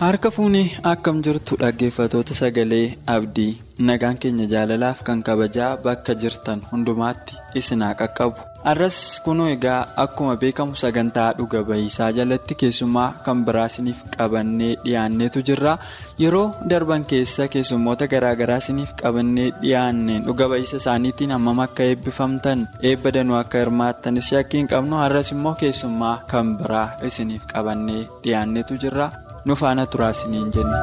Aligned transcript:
Harka 0.00 0.30
fuunii 0.34 0.68
akkam 0.90 1.22
jirtu 1.26 1.56
dhaggeeffatoota 1.60 2.34
sagalee 2.40 2.86
abdii 3.14 3.52
nagaan 3.88 4.18
keenya 4.22 4.46
jaalalaaf 4.52 5.02
kan 5.06 5.22
kabajaa 5.26 5.70
bakka 5.84 6.14
jirtan 6.22 6.60
hundumaatti 6.70 7.34
isin 7.60 7.82
haa 7.86 7.96
qaqqabu 8.00 8.38
har'as 8.68 8.98
kunoo 9.24 9.48
egaa 9.54 9.80
akkuma 10.04 10.36
beekamu 10.42 10.76
sagantaa 10.82 11.26
dhuga 11.38 11.60
ba'iisaa 11.68 12.10
jalatti 12.18 12.54
keessumaa 12.62 13.08
kan 13.26 13.42
biraa 13.46 13.66
isiniif 13.72 14.00
qabannee 14.16 14.72
dhiyaanneetu 14.84 15.42
jirra 15.50 15.74
yeroo 16.22 16.46
darban 16.70 17.04
keessa 17.12 17.48
keessummoota 17.54 18.06
garaagaraa 18.14 18.58
isiniif 18.64 18.92
qabannee 19.02 19.50
dhiyaanneen 19.62 20.24
dhuga 20.26 20.48
ba'iisa 20.54 20.76
isaaniitiin 20.82 21.30
hammam 21.36 21.58
akka 21.66 21.82
eebbifamtan 21.92 22.66
eebba 22.90 23.10
danuu 23.18 23.36
akka 23.44 23.58
hirmaattanis 23.64 24.30
shakkii 24.34 24.60
hin 24.62 24.68
qabnu 24.74 24.96
har'as 25.04 25.32
immoo 25.38 25.54
keessummaa 25.62 26.18
kan 26.34 26.54
biraa 26.60 26.88
isiniif 27.10 27.46
qabannee 27.54 28.02
dhiyaanneetu 28.24 28.74
jirra. 28.84 29.08
Nu 29.50 29.56
faana 29.62 29.86
turaa 29.94 30.10
isiniin 30.16 30.50
jenna. 30.58 30.78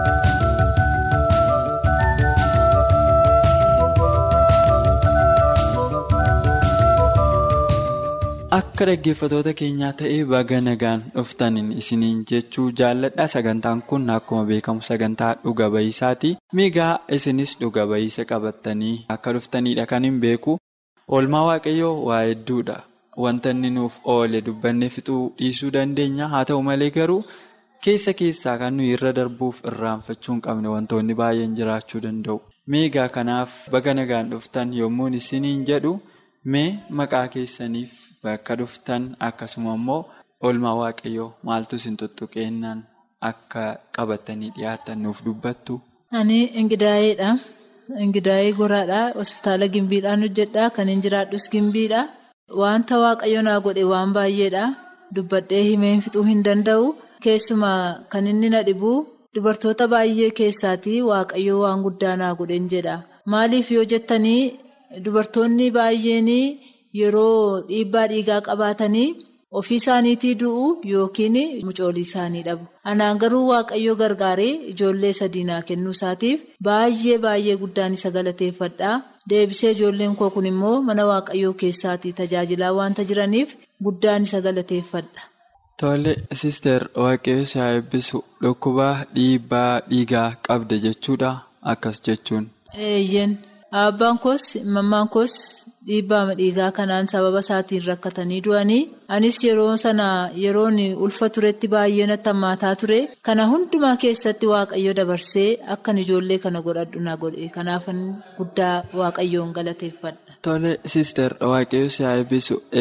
akka 8.58 8.86
dhaggeeffatoota 8.90 9.52
keenyaa 9.60 9.92
ta'ee 10.00 10.20
baga 10.34 10.58
nagaan 10.68 11.02
dhuftaniin 11.16 11.72
isiniin 11.82 12.20
jechuu 12.32 12.68
jaalladha 12.80 13.26
sagantaan 13.34 13.82
kun 13.90 14.10
akkuma 14.16 14.44
beekamu 14.50 14.82
sagantaa 14.90 15.32
dhuga 15.44 15.68
ba'iisaati 15.76 16.32
miigaa 16.60 16.92
isinis 17.18 17.56
dhuga 17.62 17.84
ba'iisa 17.92 18.26
qabattanii 18.32 18.96
akka 19.16 19.34
dhuftanidha 19.38 19.86
kan 19.92 20.04
hin 20.10 20.20
beeku 20.26 20.58
oolmaa 21.18 21.44
waaqayyoo 21.50 21.96
waa 22.10 22.22
hedduudha 22.28 22.78
wanta 23.26 23.50
inni 23.56 23.70
nuuf 23.80 24.00
oole 24.14 24.42
dubbannee 24.48 24.90
fixuu 24.96 25.24
dhiisuu 25.42 25.72
dandeenya 25.78 26.28
haa 26.36 26.46
ta'u 26.52 26.62
malee 26.70 26.90
garuu. 27.00 27.22
Keessa 27.86 28.14
keessaa 28.20 28.58
kan 28.62 28.74
nuyi 28.78 28.92
irra 28.96 29.12
darbuuf 29.20 29.58
irraanfachuu 29.72 30.34
hin 30.34 30.42
qabne 30.48 30.70
wantoonni 30.76 31.14
baay'een 31.22 31.56
jiraachuu 31.60 32.02
danda'u. 32.06 32.38
Meegaa 32.74 33.08
kanaaf 33.16 33.52
baga 33.74 33.94
nagaan 34.00 34.30
dhuftan 34.32 34.74
yommuu 34.80 35.08
isiniin 35.22 35.66
jedhu 35.70 35.92
mee 36.54 36.70
maqaa 37.00 37.28
keessaniif 37.36 37.92
bakka 38.24 38.56
dhuftan 38.62 39.04
akkasuma 39.28 39.74
immoo 39.80 40.02
oolmaa 40.46 40.76
waaqayyoo 40.82 41.30
maaltu 41.50 41.76
isin 41.82 41.98
tuttuqeennaan 42.02 42.80
akka 43.30 43.64
qabatanii 43.98 44.52
dhiyaatan 44.56 44.98
nuuf 45.04 45.20
dubbattu. 45.26 45.82
Ani 46.20 46.40
Ingidaayeedha. 46.62 47.30
Ingidaayee 48.04 48.52
goraadha. 48.60 49.00
Hospitaala 49.20 49.68
Gimbiidhaan 49.74 50.22
hojjedha. 50.26 50.70
Kan 50.76 50.88
hin 50.92 51.02
jiraadhus 51.06 51.46
Gimbiidha. 51.54 52.02
Wanta 52.62 52.96
waaqayyo 53.04 53.42
naa 53.48 53.60
godhe 53.66 53.84
waan 53.92 54.14
baay'eedha. 54.18 54.64
Dubbadhee 55.16 55.64
himeen 55.70 56.02
fixuu 56.06 56.24
hin 56.30 56.42
danda'u. 56.48 56.86
Keessumaa 57.24 57.84
kan 58.12 58.28
inni 58.32 58.50
na 58.54 58.62
dhibu 58.68 58.92
dubartoota 59.36 59.86
baay'ee 59.94 60.30
keessaatii 60.40 61.02
waaqayyoo 61.10 61.60
waan 61.64 61.82
guddaa 61.86 62.16
naa 62.22 62.34
godhen 62.40 62.68
jedha. 62.74 62.96
Maaliif 63.32 63.72
yoo 63.76 63.86
jettanii 63.92 64.44
dubartoonni 65.06 65.68
baay'een 65.78 66.30
yeroo 67.00 67.62
dhiibbaa 67.70 68.08
dhiigaa 68.12 68.42
qabaatanii 68.48 69.08
ofii 69.60 69.78
isaaniitii 69.82 70.36
du'u 70.42 70.64
yookiin 70.92 71.38
mucoolii 71.68 72.06
isaanii 72.08 72.44
dhabu. 72.48 72.66
Anaan 72.92 73.18
garuu 73.22 73.46
waaqayyoo 73.52 73.96
gargaaree 74.02 74.54
ijoollee 74.72 75.14
sadii 75.20 75.44
naa 75.50 75.62
kennuu 75.68 75.92
isaatiif 75.98 76.40
baay'ee 76.68 77.18
baay'ee 77.26 77.56
guddaan 77.64 77.94
isa 77.98 78.10
galateeffadha. 78.16 78.92
Deebisee 79.30 79.72
ijoolleen 79.76 80.16
koo 80.20 80.30
kun 80.34 80.46
immoo 80.52 80.82
mana 80.88 81.04
waaqayyoo 81.12 81.54
keessaatii 81.62 82.14
tajaajilaa 82.20 82.74
waanta 82.80 83.04
jiraniif 83.10 83.56
guddaan 83.86 84.22
isa 84.28 84.42
galateeffadha. 84.46 85.22
Tole 85.80 86.14
sister 86.42 86.80
waaqayyo 87.04 87.46
si 87.52 87.60
haa 87.60 87.72
eebbisu 87.78 88.18
dhukkuba 88.44 88.88
dhiibbaa 89.16 89.72
dhiigaa 89.90 90.30
qabda 90.48 90.76
jechuudha 90.86 91.32
akkas 91.72 91.98
jechuun. 92.06 92.46
Eeyyen 92.88 93.32
abbaan 93.82 94.18
koos 94.26 94.46
mammaan 94.76 95.08
koos 95.16 95.34
dhiibbaa 95.88 96.34
dhiigaa 96.40 96.72
kanaan 96.78 97.08
sababa 97.14 97.40
isaatiin 97.46 97.84
rakkatanii 97.90 98.42
du'anii 98.46 98.82
anis 99.16 99.38
yeroo 99.46 99.78
sana 99.84 100.08
yeroon 100.44 100.78
ulfa 101.06 101.30
turetti 101.36 101.68
baay'ee 101.74 102.08
natti 102.12 102.30
hammaataa 102.32 102.76
ture. 102.82 103.00
Kana 103.28 103.46
hundumaa 103.52 103.96
keessatti 104.04 104.48
waaqayyo 104.54 104.94
dabarsee 105.00 105.50
akkan 105.76 105.98
ijoollee 106.04 106.40
kana 106.46 106.62
godhadhu 106.68 107.00
na 107.08 107.16
godhe. 107.24 107.50
Kanaafan 107.58 108.00
guddaa 108.38 108.76
waaqayyoon 109.02 109.54
galateeffadha. 109.58 110.20
Tole 110.42 110.72
sister 110.96 111.30
waaqayyo 111.52 111.90
si 111.90 112.04
haa 112.04 112.26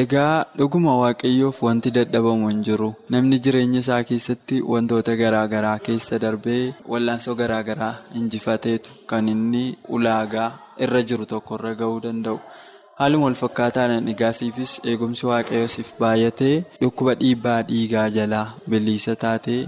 egaa 0.03 0.45
dhuguma 0.59 0.97
waaqayyoof 1.03 1.63
wanti 1.69 1.91
dadhabamu 1.99 2.49
hin 2.51 2.65
jiru. 2.69 2.91
Namni 3.11 3.39
jireenya 3.45 3.81
isaa 3.85 4.03
keessatti 4.11 4.63
wantoota 4.73 5.17
garaagaraa 5.23 5.79
keessa 5.87 6.19
darbee 6.27 6.75
wallaansoo 6.93 7.35
garaagaraa 7.41 7.95
injifateetu. 8.21 8.91
Kan 9.07 9.29
inni 9.29 9.65
ulaagaa 9.89 10.53
irra 10.85 11.03
jiru 11.11 11.27
tokkorra 11.33 11.75
gahuu 11.81 12.01
danda'u. 12.07 12.39
Haaluma 12.99 13.27
wal 13.27 13.35
fakkaataadhaan 13.43 14.09
egaasiifis 14.13 14.73
eegumsi 14.91 15.27
waaqayyoosiif 15.31 15.89
baay'atee 16.03 16.57
dhukkuba 16.83 17.15
dhiibbaa 17.23 17.61
dhiigaa 17.71 18.05
jalaa 18.17 18.47
bilisa 18.71 19.15
taatee 19.25 19.63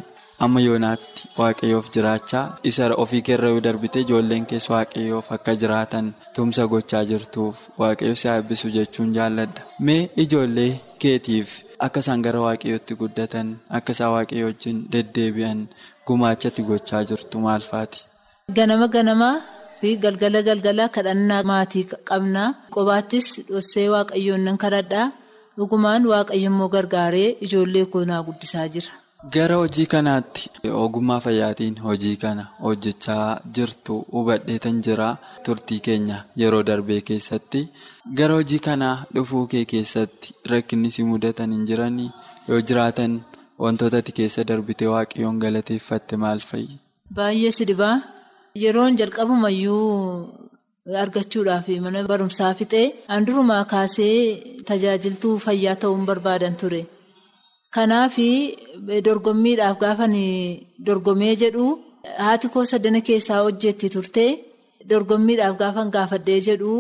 amma 0.47 0.61
yoonaatti 0.67 1.29
waaqayyoof 1.41 1.87
jiraachaa 1.97 2.45
isa 2.71 2.91
ofii 3.05 3.23
keerra 3.29 3.51
darbite 3.67 3.99
ijoolleen 4.05 4.47
keessa 4.53 4.73
waaqayyoof 4.75 5.33
akka 5.37 5.55
jiraatan 5.63 6.13
tumsa 6.39 6.67
gochaa 6.75 7.05
jirtuuf 7.11 7.57
waaqayyo 7.83 8.15
si 8.23 8.29
eebbisu 8.35 8.71
jechuun 8.77 9.11
jaalladha. 9.17 9.61
Mee 9.87 10.03
ijoollee 10.25 10.71
keetiif 11.05 11.49
akka 11.89 12.01
isaan 12.07 12.23
gara 12.29 12.41
waaqayyootti 12.47 12.95
guddatan 13.03 13.53
akka 13.81 13.93
isaan 13.99 14.13
waaqayyo 14.17 14.47
wajjin 14.53 14.79
deddeebi'an 14.93 15.67
gumaachatti 16.07 16.63
gochaa 16.71 17.03
jirtu 17.11 17.39
maal 17.49 17.61
faati? 17.73 18.07
Ganama 18.57 18.89
ganamaa. 18.97 19.37
Fi 19.81 19.97
galgala 20.05 20.41
galgala 20.49 20.85
kadhannaa 20.97 21.43
maatii 21.53 21.85
qabna 22.11 22.45
qobaattis 22.77 23.27
dhossee 23.49 23.89
waaqayyoon 23.95 24.43
nan 24.49 24.57
kadhadha 24.65 25.03
dhugumaan 25.59 26.07
waaqayyo 26.13 26.49
immoo 26.53 26.69
gargaaree 26.77 27.29
ijoollee 27.47 27.85
koonaa 27.93 28.23
guddisaa 28.29 28.69
jira. 28.77 28.93
Gara 29.35 29.57
hojii 29.61 29.87
kanaatti 29.93 30.51
ogummaa 30.85 31.21
fayyaatiin 31.27 31.77
hojii 31.85 32.17
kana 32.25 32.45
hojjechaa 32.65 33.29
jirtu 33.59 33.95
hubadheetan 34.17 34.83
jira 34.87 35.07
turtii 35.47 35.79
keenya 35.87 36.19
yeroo 36.43 36.63
darbee 36.69 37.01
keessatti 37.09 37.63
gara 38.19 38.35
hojii 38.41 38.59
kanaa 38.67 38.97
dhufuu 39.15 39.47
kee 39.55 39.65
keessatti 39.73 40.35
rakkinni 40.53 40.91
si 40.97 41.03
mudatan 41.13 41.53
hin 41.57 41.65
jiranii 41.71 42.11
yoo 42.49 42.61
jiraatan 42.71 43.17
wantoota 43.65 43.99
ati 44.05 44.13
keessa 44.19 44.45
darbitee 44.51 44.89
waaqayyoon 44.95 45.39
galateeffatte 45.47 46.17
maal 46.27 46.41
fa'i? 46.51 46.69
Baay'ee 47.17 47.51
si 47.59 47.65
dhibaa. 47.73 47.97
Yeroon 48.63 48.97
jalqabumayyuu 49.01 49.87
argachuudhaaf 51.03 51.67
mana 51.85 52.01
barumsaa 52.11 52.53
fixee 52.59 52.87
handurumaa 53.13 53.65
kaasee 53.73 54.19
tajaajiltuu 54.69 55.35
fayyaa 55.45 55.77
ta'uun 55.83 56.05
barbaadan 56.11 56.55
ture. 56.61 56.83
Kanaaf 57.75 58.17
dorgommiidhaaf 59.07 59.77
gaafan 59.85 60.15
dorgomee 60.87 61.35
jedhu 61.43 61.67
haati 62.27 62.49
koo 62.55 62.65
saddana 62.73 63.01
keessaa 63.09 63.41
hojjetti 63.47 63.89
turte 63.95 64.27
dorgommiidhaaf 64.91 65.57
gaafan 65.63 65.89
gaafadhee 65.97 66.41
jedhu 66.49 66.73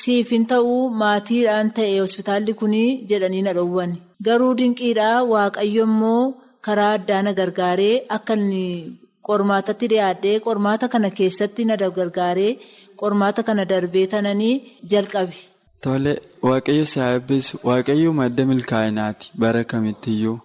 siif 0.00 0.30
hin 0.36 0.44
ta'uu 0.52 0.80
maatiidhaan 1.02 1.68
ta'e 1.76 1.98
hospitaalli 2.04 2.52
kun 2.60 2.74
jedhanii 3.10 3.42
na 3.46 3.52
dhowwan. 3.58 3.92
Garuu 4.26 4.52
dinqiidhaa 4.58 5.18
waaqayyo 5.32 5.84
immoo 5.90 6.22
karaa 6.66 6.92
addaa 6.98 7.22
na 7.24 7.32
gargaaree 7.38 7.96
akka 8.16 8.34
Qormaatatti 9.28 9.86
dhiyaadhee 9.92 10.38
qormaata 10.46 10.88
kana 10.94 11.10
keessatti 11.18 11.64
na 11.68 11.76
gargaaree 11.98 12.52
qormaata 13.02 13.42
kana 13.50 13.64
darbee 13.74 14.06
tananii 14.14 14.54
jalqabe. 14.94 15.36
Tole 15.82 16.12
waaqayyo 16.48 16.84
si 16.92 17.00
haa 17.00 17.20
waaqayyo 17.70 18.12
madda 18.20 18.44
milkaa'inaati 18.50 19.30
bara 19.44 19.64
kamittiyyuu 19.72 20.36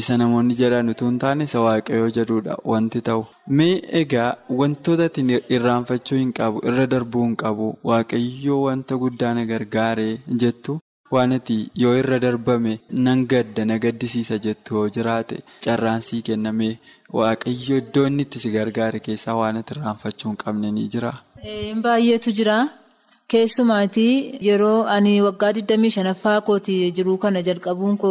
isa 0.00 0.16
namoonni 0.20 0.54
jedhan 0.60 0.88
utuu 0.92 1.08
hin 1.10 1.18
taane 1.24 1.44
isa 1.48 1.60
waaqayyoo 1.66 2.10
jedhudha 2.18 2.54
wanti 2.72 3.00
ta'u. 3.08 3.22
Mee 3.58 3.74
egaa 4.00 4.30
wantoota 4.60 5.08
irraanfachuu 5.56 6.18
hin 6.22 6.32
qabu 6.38 6.62
irra 6.70 6.86
darbuu 6.94 7.24
hin 7.26 7.36
qabu 7.42 7.68
waaqayyo 7.90 8.56
wanta 8.66 8.96
guddaa 9.02 9.34
na 9.38 9.44
gargaaree 9.52 10.14
jettu 10.44 10.78
waan 11.14 11.32
ati 11.38 11.56
yoo 11.82 11.94
irra 12.00 12.18
darbame 12.24 12.74
nan 13.06 13.24
gadda 13.32 13.64
na 13.70 13.78
gaddisiisa 13.84 14.38
jettu 14.44 14.74
yoo 14.78 14.88
jiraate 14.96 15.36
carraan 15.64 16.00
sii 16.08 16.22
kenname 16.28 16.68
waaqayyo 17.18 17.76
iddoo 17.82 18.06
inni 18.10 18.22
itti 18.28 18.38
si 18.44 18.50
gargaare 18.56 19.00
keessaa 19.08 19.34
waan 19.40 19.56
ati 19.62 19.74
irraanfachuu 19.76 20.28
hin 20.30 20.36
qabne 20.44 20.70
ni 20.76 20.88
jira. 20.94 21.12
Baay'eetu 21.84 22.32
jira. 22.38 22.56
Keessumaatii 23.32 24.38
yeroo 24.46 24.80
ani 24.94 25.12
waggaa 25.26 25.50
25ffaa 25.58 26.40
kooti 26.48 26.74
jiruu 26.96 27.16
kana 27.22 27.40
jalqabuun 27.46 27.94
koo 28.02 28.10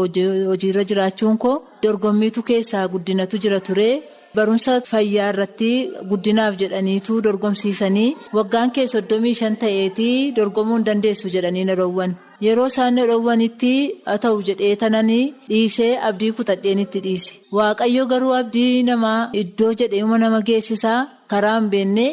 hojiirra 0.52 0.84
jiraachuun 0.92 1.38
koo 1.44 1.58
dorgommiitu 1.84 2.44
keessaa 2.50 2.88
guddinatu 2.94 3.38
jira 3.44 3.60
ture. 3.68 3.90
Barumsa 4.36 4.74
fayyaa 4.92 5.30
irratti 5.34 5.70
guddinaaf 6.10 6.58
jedhaniitu 6.62 7.20
dorgomsiisanii 7.28 8.10
waggaan 8.38 8.72
kee 8.78 8.88
soddomii 8.94 9.34
shan 9.42 9.56
ta'eetii 9.64 10.32
dorgomuu 10.38 10.78
hin 10.80 10.86
dandeessu 10.90 11.30
jedhanii 11.36 11.66
na 11.70 11.76
dhoowwan. 11.82 12.16
Yeroo 12.46 12.68
isaan 12.72 12.96
na 12.98 13.04
dhoowwanitti 13.10 13.72
haa 14.06 14.18
ta'u 14.24 14.38
jedhee 14.48 14.76
tananii 14.84 15.24
dhiisee 15.50 15.90
abdii 16.10 16.32
kutadheen 16.38 16.80
itti 16.84 17.00
dhiise. 17.06 17.34
Waaqayyo 17.58 18.06
garuu 18.12 18.34
abdii 18.42 18.84
namaa 18.88 19.20
iddoo 19.42 19.74
jedheema 19.82 20.18
nama 20.24 20.40
geessisaa 20.48 21.00
karaa 21.32 21.58
hin 21.60 21.70
beekne 21.74 22.06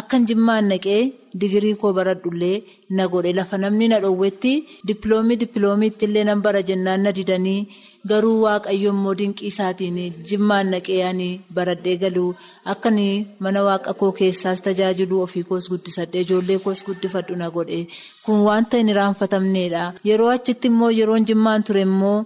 akkan 0.00 0.26
jimmaan 0.28 0.68
naqee 0.72 1.00
digirii 1.40 1.74
koo 1.80 1.92
baradhullee 1.98 2.62
na 2.96 3.04
godhe. 3.12 3.32
Lafa 3.38 3.56
namni 3.62 3.88
na 3.92 3.98
dhoowwetti 4.04 4.52
dippiloomi 4.86 5.36
dippiloomiitti 5.40 6.04
illee 6.08 6.24
nan 6.28 6.42
bara 6.44 6.62
jennaan 6.68 7.02
na 7.04 7.12
didanii. 7.18 7.66
Garuu 8.10 8.38
waaqayyo 8.44 8.90
immoo 8.94 9.14
dinqii 9.20 9.46
isaatiin 9.50 9.98
jimmaan 10.30 10.70
naqee 10.72 11.00
ani 11.10 11.28
baradhee 11.56 11.96
galuu. 12.02 12.34
Akkan 12.72 12.98
mana 13.44 13.60
waaqa 13.68 13.94
koo 14.00 14.12
keessaas 14.18 14.60
tajaajiluu 14.66 15.22
ofii 15.26 15.44
koos 15.48 15.68
guddisadhee 15.70 16.20
ijoollee 16.26 16.58
koos 16.64 16.84
guddifadhu 16.86 17.36
na 17.40 17.48
godhe. 17.54 17.80
Kun 18.24 18.40
wanta 18.48 18.76
hin 18.76 18.88
irraanfatamneedha 18.92 19.84
yeroo 20.08 20.30
achitti 20.36 20.68
immoo 20.72 20.90
yeroon 20.98 21.24
jimmaan 21.28 21.64
ture 21.66 21.82
immoo 21.88 22.18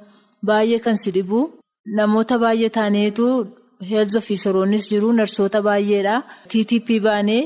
baay'ee 0.46 0.78
kan 0.86 0.96
si 1.02 1.10
dhibu. 1.16 1.40
Namoota 1.96 2.38
baay'ee 2.42 2.68
taaneetu 2.76 3.26
heelz 3.90 4.16
ofiisaroonnis 4.20 4.88
jiru 4.90 5.12
narsoota 5.12 5.62
baay'eedha 5.68 6.16
ttp 6.50 6.88
baanee. 7.06 7.42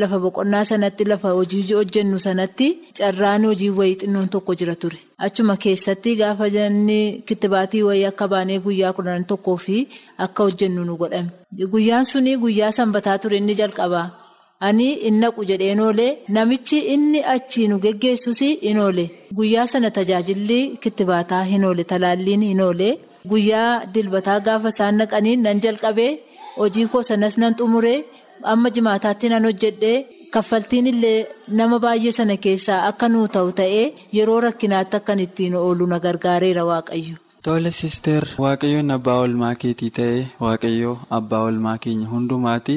Lafa 0.00 0.18
boqonnaa 0.18 0.64
sanatti 0.70 1.04
lafa 1.10 1.28
hojii 1.38 1.62
hojjennu 1.78 2.18
sanatti 2.26 2.66
carraan 2.98 3.44
hojii 3.48 3.70
wayii 3.78 3.96
xinnoon 4.00 4.28
tokko 4.34 4.52
jira 4.60 4.74
ture. 4.82 4.98
Achuma 5.26 5.54
keessatti 5.64 6.16
gaafa 6.20 6.48
janni 6.54 7.22
kittibaatii 7.26 7.82
wayii 7.88 8.04
akka 8.10 8.26
baanee 8.32 8.58
guyyaa 8.64 8.92
kudhan 8.96 9.24
tokkoo 9.30 9.56
fi 9.64 9.76
akka 10.24 10.42
hojjennu 10.46 10.84
nu 10.84 10.96
godhame. 10.96 11.30
Guyyaan 11.72 12.04
suni 12.04 12.36
guyyaa 12.42 12.72
sanbataa 12.78 13.18
ture 13.18 13.36
inni 13.36 13.54
jalqabaa. 13.60 14.08
Ani 14.66 14.88
in 15.08 15.20
naqu 15.20 15.44
jedheen 15.50 15.80
oolee 15.86 16.10
namichi 16.34 16.78
inni 16.94 17.20
achii 17.34 17.68
nu 17.68 17.78
geggeessus 17.84 18.40
in 18.42 18.78
oole. 18.78 19.04
Guyyaa 19.36 19.66
sana 19.66 19.90
tajaajilli 19.90 20.60
kittibaataa 20.82 21.42
hin 21.44 21.64
oole 21.64 21.84
talaalliin 21.84 22.42
hin 22.50 22.60
oole. 22.60 22.90
Guyyaa 23.30 23.72
dilbataa 23.94 24.38
gaafa 24.46 24.68
isaan 24.74 24.96
naqanii 25.00 25.36
nan 25.46 25.60
jalqabee 25.64 26.12
hojii 26.60 26.86
koo 26.92 27.02
sanas 27.10 27.36
nan 27.42 27.54
xumuree. 27.58 27.98
Amma 28.52 28.68
jimaataatti 28.76 29.28
nan 29.32 29.44
hojjedhee 29.48 29.96
kaffaltiin 30.34 30.86
illee 30.92 31.26
nama 31.60 31.78
baay'ee 31.84 32.12
sana 32.18 32.36
keessaa 32.46 32.80
akka 32.88 33.08
nuu 33.12 33.28
ta'u 33.36 33.52
ta'ee 33.60 33.84
yeroo 34.16 34.40
rakkinaatti 34.46 34.96
akkan 35.00 35.20
ittiin 35.26 35.54
oolu 35.60 35.86
na 35.92 35.98
gargaareera 36.06 36.64
waaqayyo. 36.70 37.16
Tole 37.46 37.70
sister 37.80 38.22
waaqayyoon 38.44 38.90
abbaa 38.96 39.18
olmaa 39.24 39.54
keetii 39.62 39.90
ta'ee 39.98 40.22
waaqayyoo 40.44 40.96
abbaa 41.18 41.42
olmaa 41.48 41.78
keenya 41.84 42.08
hundumaati 42.12 42.76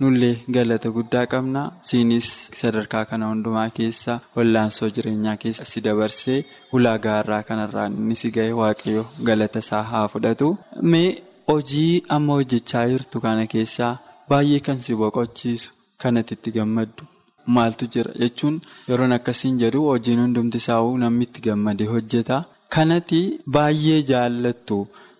nullee 0.00 0.34
galata 0.56 0.88
guddaa 0.96 1.24
qabna 1.32 1.62
siinis 1.88 2.28
sadarkaa 2.60 3.04
kana 3.10 3.26
hundumaa 3.30 3.68
keessa 3.78 4.18
wallaansoo 4.36 4.90
jireenyaa 4.96 5.36
keessa 5.42 5.64
si 5.72 5.80
dabarsee 5.86 6.38
ulaagaa 6.78 7.16
irraa 7.22 7.42
kanarraa 7.48 7.86
inni 7.94 8.16
si 8.22 8.30
ga'e 8.36 8.52
waaqayyo 8.60 9.02
galata 9.28 9.58
isaa 9.66 9.82
haa 9.90 10.06
fudhatu 10.14 10.48
mee 10.92 11.08
hojii 11.50 12.02
amma 12.16 12.32
hojjechaa 12.38 12.86
jirtu 12.92 13.20
kana 13.26 13.46
keessaa. 13.54 13.94
Baay'ee 14.30 14.60
kan 14.66 14.78
si 14.86 14.94
boqochiisu 15.00 15.70
kanatti 16.02 16.34
itti 16.36 16.50
gammaddu 16.56 17.04
maaltu 17.54 17.84
jira 17.94 18.12
jechuun 18.22 18.56
yeroon 18.90 19.12
akkasiin 19.16 19.56
jedhu 19.62 19.80
hojiin 19.90 20.20
hundumti 20.24 20.58
isaa'uu 20.62 20.92
namni 21.02 21.24
itti 21.28 21.40
gammadee 21.46 21.88
hojjeta. 21.94 22.36
Kanatti 22.74 23.20
baay'ee 23.56 24.00
jaallattu 24.10 24.76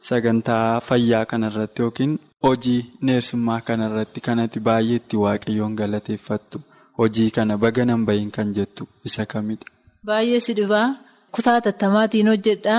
sagantaa 0.09 0.81
fayyaa 0.88 1.25
kanarratti 1.31 1.82
yookiin 1.85 2.12
hojii 2.44 2.81
neersummaa 3.06 3.60
kanarratti 3.69 4.20
kanatti 4.26 4.60
baay'ee 4.69 4.96
itti 5.00 5.16
waaqayyoon 5.25 5.75
galateeffattu 5.81 6.58
hojii 6.98 7.31
kana 7.37 7.54
baga 7.64 7.84
nan 7.90 8.04
bahin 8.08 8.31
kan 8.37 8.48
jettu 8.56 8.87
isa 9.08 9.26
kamidha. 9.32 9.66
Baay'ee 10.08 10.40
si 10.46 10.52
dhibaa 10.58 10.87
kutaa 11.34 11.60
tattamaatiin 11.66 12.28
hojjedha 12.32 12.76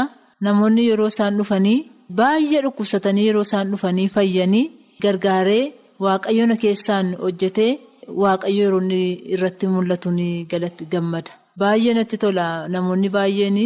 namoonni 0.48 0.88
yeroo 0.90 1.08
isaan 1.14 1.38
dhufanii 1.40 1.78
baay'ee 2.22 2.62
dhukkubsatanii 2.66 3.28
yeroo 3.28 3.46
isaan 3.50 3.72
dhufanii 3.76 4.10
fayyanii 4.16 4.66
gargaaree. 5.04 5.64
Waaqayyo 6.04 6.46
na 6.50 6.56
keessaan 6.64 7.08
hojjetee 7.24 7.72
waaqayyo 8.22 8.64
yeroo 8.64 8.82
irratti 9.36 9.68
mul'atu 9.74 10.12
ni 10.18 10.28
galatti 10.52 10.86
gammada. 10.94 11.32
Baay'ee 11.62 11.94
natti 11.98 12.18
tola 12.24 12.46
namoonni 12.76 13.10
baay'een 13.18 13.60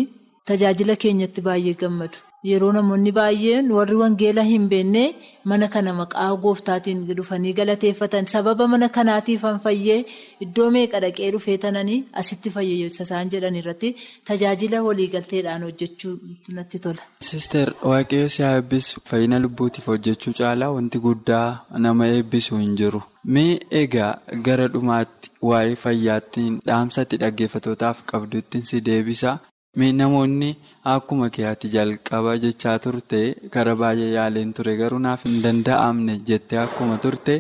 tajaajila 0.50 0.96
keenyatti 1.04 1.42
baay'ee 1.48 1.74
gammadu. 1.84 2.18
Yeroo 2.48 2.72
namoonni 2.76 3.12
baay'een 3.18 3.70
warri 3.76 3.96
wangeela 4.00 4.44
hin 4.48 4.66
beekne 4.72 5.04
mana 5.52 5.68
kana 5.76 5.94
maqaa 6.00 6.28
gooftaatiin 6.44 7.00
dhufanii 7.20 7.54
galateeffatan 7.60 8.28
sababa 8.34 8.68
mana 8.74 8.90
kanaatiif 8.98 9.42
han 9.48 9.58
fayyee 9.64 9.98
iddoo 10.46 10.68
meeqa 10.76 11.00
dhaqee 11.06 11.30
dhufee 11.36 11.56
tananii 11.64 11.98
asitti 12.22 12.50
fayyisa 12.58 13.04
isaan 13.08 13.32
jedhan 13.36 13.58
irratti 13.62 13.92
tajaajila 14.32 14.84
waliigalteedhaan 14.90 15.64
hojjechuu 15.68 16.14
natti 16.60 16.80
tola. 16.86 17.02
Sister 17.30 17.74
waaqayyo 17.92 18.30
si 18.36 18.44
eebbisu 18.52 19.02
fayyina 19.14 19.40
lubbuutiif 19.48 19.88
hojjechuu 19.94 20.34
caalaa 20.42 20.70
wanti 20.78 21.00
guddaa 21.08 21.50
nama 21.88 22.08
eebbisu 22.20 22.58
hin 22.62 22.78
jiru. 22.84 23.02
Mee 23.34 23.58
egaa 23.82 24.12
gara 24.50 24.68
dhumaatti 24.78 25.32
waa'ee 25.50 25.76
fayyaattiin 25.88 26.62
dhaamsatti 26.70 27.18
dhaggeeffatootaaf 27.26 28.06
qabduutti 28.14 28.62
si 28.72 28.82
deebisa. 28.92 29.38
Mee 29.80 29.92
namoonni 30.00 30.50
akkuma 30.94 31.28
keeyaatti 31.36 31.70
jalqaba 31.76 32.34
jechaa 32.44 32.76
turte 32.86 33.20
karaa 33.56 33.76
baay'ee 33.82 34.12
yaaleen 34.18 34.54
ture 34.60 34.74
garuu 34.82 35.00
naaf 35.06 35.26
hin 35.28 35.42
danda'amne 35.46 36.14
jettee 36.30 36.60
akkuma 36.66 36.98
turte 37.06 37.34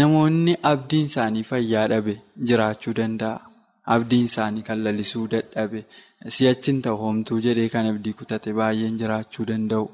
namoonni 0.00 0.54
abdiin 0.72 1.06
isaanii 1.10 1.44
fayyaa 1.50 1.86
dhabe 1.92 2.14
jiraachuu 2.50 2.94
danda'a. 3.00 3.38
Abdiin 3.94 4.26
isaanii 4.30 4.62
kan 4.68 4.82
lalisuu 4.86 5.24
dadhabe 5.34 5.84
si'achiin 6.36 6.82
ta'u 6.86 6.96
homtuu 7.04 7.38
jedhee 7.46 7.68
kan 7.76 7.86
abdii 7.92 8.16
kutate 8.18 8.52
baay'een 8.60 8.98
jiraachuu 9.04 9.46
danda'u. 9.52 9.86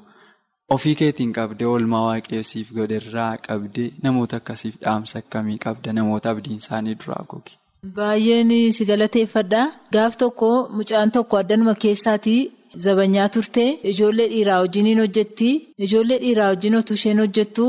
Ofii 0.75 0.95
keetiin 1.03 1.31
qabdee 1.37 1.67
oolmaa 1.73 2.03
waaqayyoosiif 2.07 2.73
godherraa 2.79 3.31
qabdee 3.47 3.87
namoota 4.03 4.41
akkasiif 4.41 4.75
dhaamsa 4.83 5.19
akkamii 5.23 5.57
qabda 5.65 5.93
namoota 5.99 6.33
abdiin 6.35 6.59
isaanii 6.63 6.97
duraa 7.03 7.23
goge. 7.33 7.53
Baay'een 7.83 8.49
si 8.73 8.85
galateeffadha. 8.85 9.61
Gaaf 9.93 10.17
tokko 10.17 10.69
mucaan 10.77 11.11
tokko 11.11 11.37
addanuma 11.37 11.73
keessaatii 11.83 12.51
zabanyaa 12.83 13.29
turte 13.33 13.65
ijoollee 13.91 14.27
dhiiraa 14.33 14.59
wajjiniin 14.63 14.99
hojjetti. 15.03 15.49
Ijoollee 15.85 16.19
dhiiraa 16.23 16.49
wajjin 16.53 16.75
otuu 16.79 16.93
isheen 16.99 17.19
hojjettu 17.23 17.67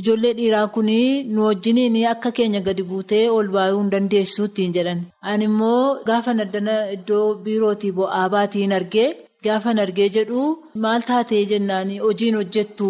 ijoollee 0.00 0.34
dhiiraa 0.38 0.66
kun 0.74 0.86
nu 1.34 1.40
wajjiniin 1.48 1.96
akka 2.12 2.30
keenya 2.36 2.60
gadi 2.66 2.82
buutee 2.90 3.30
ol 3.30 3.48
baay'uu 3.54 3.80
hin 3.82 3.90
dandeessu 3.92 4.44
ittiin 4.44 4.72
jedhan. 4.76 5.00
Ani 5.22 5.44
immoo 5.44 6.02
gaafan 6.06 6.40
addana 6.44 6.74
iddoo 6.96 7.26
biirootii 7.44 7.92
bo'aa 7.98 8.28
baatiin 8.34 8.72
argee 8.78 9.08
gaafan 9.44 9.78
argee 9.84 10.08
jedhu 10.16 10.40
maal 10.82 11.00
taatee 11.08 11.44
jennaani 11.50 11.98
hojiin 12.04 12.34
hojjettu 12.40 12.88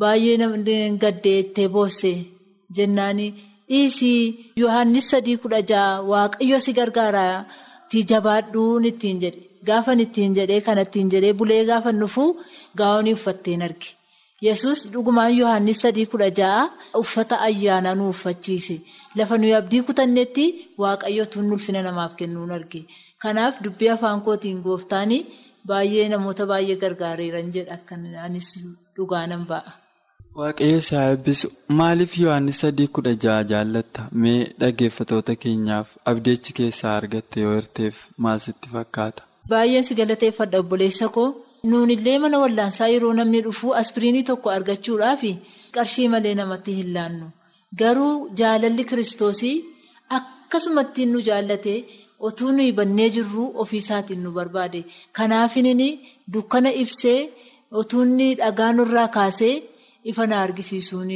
baay'ee 0.00 0.90
gaddeettee 1.02 1.68
boosse 1.68 2.12
jennaani. 2.76 3.34
Dhiisii 3.68 4.52
Yohaannis 4.62 5.06
sadii 5.12 5.36
kudha 5.42 5.60
ja'a 5.70 6.02
waaqayyo 6.10 6.58
si 6.64 6.72
gargaara. 6.78 7.24
Tii 7.90 8.04
jabaadhuun 8.10 8.84
ittiin 8.90 9.18
jedhe 9.22 9.42
gaafan 9.68 10.00
ittiin 10.04 10.34
jedhee 10.38 10.60
kan 10.66 10.78
ittiin 10.84 11.08
jedhee 11.12 11.32
bulee 11.38 11.62
gaafan 11.70 12.00
dhufu 12.02 12.24
gaa'onii 12.78 13.14
uffatteen 13.18 13.62
arge. 13.66 13.88
Yesus 14.46 14.78
dhugumaan 14.92 15.32
Yohaannis 15.40 15.80
sadii 15.84 16.06
kudha 16.12 16.28
ja'a 16.38 16.62
uffata 17.02 17.40
ayyaanaa 17.46 17.94
nu 17.98 18.08
uffachiise. 18.14 18.76
Lafa 19.16 19.38
nuyi 19.38 19.54
abdii 19.60 19.82
kutannetti 19.88 20.44
waaqayyo 20.82 21.24
tun 21.32 21.52
ulfina 21.52 21.82
namaaf 21.86 22.12
kennuun 22.18 22.50
arge. 22.58 22.80
Kanaaf 23.22 23.62
dubbii 23.64 23.88
afaan 23.94 24.20
kootiin 24.26 24.60
gooftaanii 24.66 25.22
baay'ee 25.68 26.08
namoota 26.12 26.46
baay'ee 26.50 26.76
gargaareeran 26.82 27.48
jedha 27.54 27.78
dhugaa 28.96 29.26
nan 29.26 29.46
ba'a. 29.50 29.83
Waaqayyo 30.40 30.80
si 30.86 30.94
eebbisu 31.00 31.46
maaliif 31.78 32.12
Yohaannis 32.22 32.58
sadii 32.64 32.88
kudha 32.96 33.12
ja'a 33.24 33.42
jaallatta 33.50 34.02
mee 34.22 34.38
dhaggeeffatoota 34.62 35.34
keenyaaf 35.42 35.88
abdiichi 36.12 36.52
keessaa 36.58 36.94
argatte 37.00 37.36
yoo 37.44 37.52
hirteef 37.58 37.96
maal 38.24 38.38
sitti 38.46 38.68
fakkaata. 38.74 39.22
Baay'een 39.50 39.84
si 39.88 39.94
galateeffadha 40.00 40.58
obboleessa 40.62 41.08
koo 41.16 41.26
nuun 41.70 41.90
illee 41.96 42.16
mana 42.24 42.36
wallaansaa 42.44 42.88
yeroo 42.94 43.12
namni 43.18 43.40
dhufu 43.46 43.74
aspiriinii 43.80 44.24
tokko 44.30 44.48
argachuudhaaf 44.56 45.22
qarshii 45.76 46.08
malee 46.14 46.34
namatti 46.40 46.74
hin 46.78 46.90
laannu 46.96 47.26
garuu 47.82 48.14
jaalalli 48.40 48.84
kiristoosii 48.90 49.54
akkasumatti 50.18 51.06
nu 51.12 51.20
jaallate 51.28 51.74
otuu 52.30 52.50
nuyi 52.56 52.72
bannee 52.80 53.08
jirru 53.18 53.44
ofiisaatiin 53.62 54.20
nu 54.24 54.30
barbaade. 54.38 54.80
Kanaaf 55.16 55.56
inni 55.62 55.88
dukkana 56.34 56.70
ibsee 56.82 57.20
otuu 57.82 58.02
inni 58.08 58.28
dhagaa 58.42 58.72
nurraa 58.80 59.08
kaasee 59.18 59.54
ifa 60.10 60.24
na 60.30 60.36
argisiisuun 60.44 61.10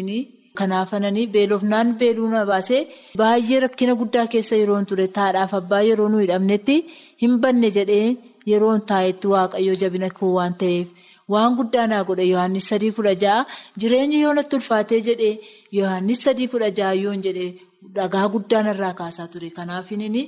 kanaafananii 0.59 1.27
beelofnaan 1.35 1.89
beeluu 2.01 2.29
na 2.35 2.41
baasee 2.51 2.81
baay'ee 3.21 3.61
rakkina 3.65 3.95
guddaa 4.01 4.27
keessa 4.33 4.57
yeroon 4.63 4.87
ture 4.91 5.07
taadhaaf 5.19 5.53
abbaa 5.61 5.83
yeroo 5.89 6.09
nu 6.13 6.19
hidhamnetti 6.25 6.77
hin 7.23 7.35
banne 7.43 7.69
jedhee 7.77 8.07
yeroon 8.53 8.81
taa'etti 8.91 9.27
waaqayyo 9.35 9.75
jabina 9.83 10.09
koo 10.19 10.33
waan 10.39 10.55
ta'eef. 10.63 10.89
Waan 11.33 11.57
guddaa 11.59 11.87
naa 11.93 12.03
godhe 12.09 12.25
Yohaannis 12.33 12.67
sadii 12.71 12.93
kudha 12.99 13.15
ja'a 13.23 13.47
jireenya 13.81 14.19
yoo 14.25 14.35
natti 14.39 14.57
ulfaatee 14.59 15.01
jedhee 15.09 15.35
Yohaannis 15.79 16.21
sadii 16.27 16.49
kudha 16.53 16.69
ja'a 16.79 16.95
yoon 17.05 17.21
jedhee 17.27 17.51
dhagaa 17.97 18.27
guddaa 18.35 18.63
narraa 18.69 18.95
kaasaa 19.01 19.29
ture. 19.33 19.51
Kanaaf 19.59 19.93
inni 19.97 20.23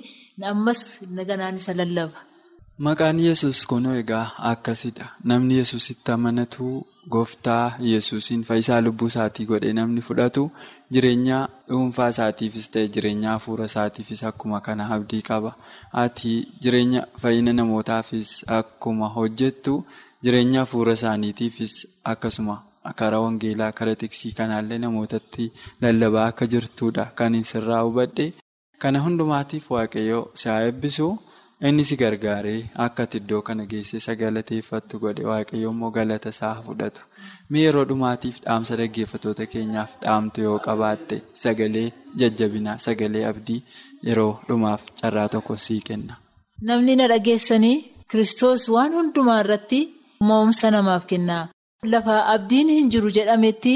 ammas 0.52 0.80
naganaan 1.18 1.56
isa 1.60 1.72
lallaba. 1.80 2.18
Maqaan 2.86 3.18
yesus 3.20 3.58
kunoo 3.70 3.94
egaa 4.02 4.26
akkasidha. 4.50 5.06
Namni 5.30 5.56
yesusitti 5.60 6.12
amanatu 6.12 6.66
gooftaa 7.14 7.66
yesusiin 7.92 8.42
fayyisaa 8.48 8.80
lubbuu 8.86 9.08
isaatii 9.12 9.46
godhee 9.50 9.72
namni 9.78 10.00
fudhatu 10.08 10.44
jireenya 10.94 11.38
dhuunfaa 11.68 12.08
isaatiifis 12.14 12.70
ta'e 12.76 12.86
jireenya 12.94 13.30
hafuura 13.34 13.64
isaatiifis 13.70 14.22
akkuma 14.30 14.60
kana 14.66 14.88
abdii 14.96 15.22
qaba. 15.28 15.52
Ati 16.04 16.32
jireenya 16.62 17.02
fayyina 17.22 17.52
namootaafis 17.58 18.30
akkuma 18.58 19.08
hojjettu. 19.16 19.74
Jireenya 20.24 20.60
hafuura 20.64 20.92
isaaniitiifis 21.00 21.74
akkasuma 22.12 22.56
karaa 23.00 23.20
wangeelaa 23.26 23.72
karaa 23.78 23.94
tiksii 24.04 24.32
kanaallee 24.38 24.78
namootatti 24.78 25.52
lallabaa 25.82 26.26
akka 26.32 26.46
jirtudha 26.46 27.04
kan 27.18 27.42
sirraa 27.44 27.82
hubadhe. 27.82 28.32
Kana 28.82 29.00
hundumaatiif 29.04 29.70
waaqayyoo 29.70 30.28
si 30.34 30.48
haa 30.48 30.62
eebbisu 30.68 31.08
inni 31.68 31.84
si 31.88 31.96
gargaaree 32.02 32.60
akka 32.84 33.02
ati 33.06 33.16
iddoo 33.22 33.40
kana 33.48 33.64
geessee 33.72 34.00
sagalateeffattu 34.06 34.98
godhe 35.04 35.24
waaqayyoo 35.30 35.72
immoo 35.74 35.90
galata 35.96 36.28
isaa 36.34 36.54
fudhatu. 36.66 37.00
Mee 37.50 37.62
yeroo 37.66 37.84
dhumaatiif 37.90 38.36
dhaamsa 38.46 38.76
dhaggeeffatoota 38.80 39.46
keenyaaf 39.52 39.90
dhaamtu 40.02 40.40
yoo 40.46 40.58
qabaatte 40.66 41.16
sagalee 41.42 41.86
jajjabinaa 42.20 42.78
sagalee 42.86 43.24
abdii 43.30 43.60
yeroo 44.08 44.32
dhumaaf 44.48 44.82
carraa 45.00 45.28
tokko 45.34 45.56
sii 45.66 45.80
kenna. 45.88 46.14
Namni 46.68 46.96
na 46.96 47.08
dhageessanii 47.14 47.78
Kiristoos 48.10 48.62
waan 48.74 48.92
hundumaa 48.98 49.40
irratti. 49.42 49.80
Mo'umsa 50.28 50.70
namaaf 50.74 51.04
kennaa 51.10 51.44
lafa 51.92 52.14
abdiin 52.34 52.68
hin 52.76 52.88
jiru 52.94 53.10
jedhametti 53.16 53.74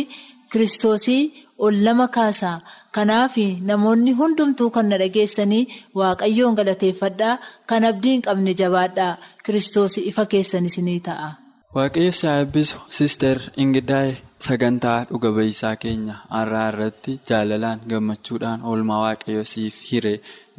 kiristoosii 0.53 1.21
ol 1.59 1.75
nama 1.87 2.07
kaasaa 2.17 2.59
kanaaf 2.97 3.37
namoonni 3.71 4.13
hundumtuu 4.21 4.71
kan 4.77 4.87
na 4.91 4.97
dhageessanii 5.03 5.65
waaqayyoon 6.01 6.55
galateeffadhaa 6.59 7.39
kan 7.71 7.85
abdii 7.91 8.13
hin 8.17 8.23
qabne 8.27 8.55
jabaadhaa 8.61 9.15
kiristoosii 9.47 10.05
ifa 10.11 10.27
keessanis 10.27 10.79
ni 10.79 11.01
ta'a. 11.09 11.31
Waaqayyo 11.77 12.13
si 12.19 12.27
haa 12.27 12.39
eebbisu 12.43 12.79
Sister 12.99 13.37
Ingidaa'e 13.63 14.13
sagantaa 14.47 14.99
dhuga 15.11 15.31
ba'iisaa 15.37 15.75
keenya 15.85 16.15
har'aa 16.37 16.69
irratti 16.73 17.13
jaalalaan 17.31 17.81
gammachuudhaan 17.91 18.61
oolmaa 18.71 19.01
waaqayyo 19.05 19.45
siif 19.53 19.77
hire 19.91 20.15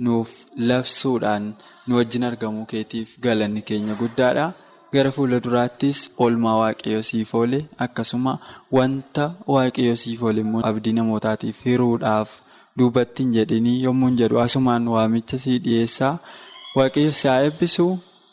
nuuf 0.08 0.30
labsuudhaan 0.70 1.46
nu 1.88 1.96
wajjin 2.00 2.24
argamuu 2.30 2.66
keetiif 2.74 3.10
galanni 3.26 3.62
keenya 3.70 3.96
guddaadha. 4.02 4.48
Gara 4.94 5.12
fuula 5.16 5.40
duraattis 5.46 6.00
oolmaa 6.24 6.56
waaqayyo 6.62 7.02
siif 7.10 7.34
oole 7.40 7.60
akkasuma 7.86 8.34
wanta 8.78 9.26
waaqayyo 9.56 9.96
siif 10.04 10.22
oole 10.24 10.42
immoo 10.46 10.62
abdii 10.70 10.94
namootaatiif 11.00 11.60
hiruudhaaf 11.68 12.36
duubatti 12.80 13.24
hin 13.26 13.34
jedhinii 13.38 13.76
yommuu 13.86 14.10
hin 14.12 14.18
jedhu 14.22 14.40
asumaan 14.46 14.88
waamicha 14.96 15.38
sii 15.46 15.58
dhiyeessaa 15.68 16.14
waaqayyo 16.80 17.12
si 17.20 17.28
haa 17.32 17.42
eebbisu 17.50 17.88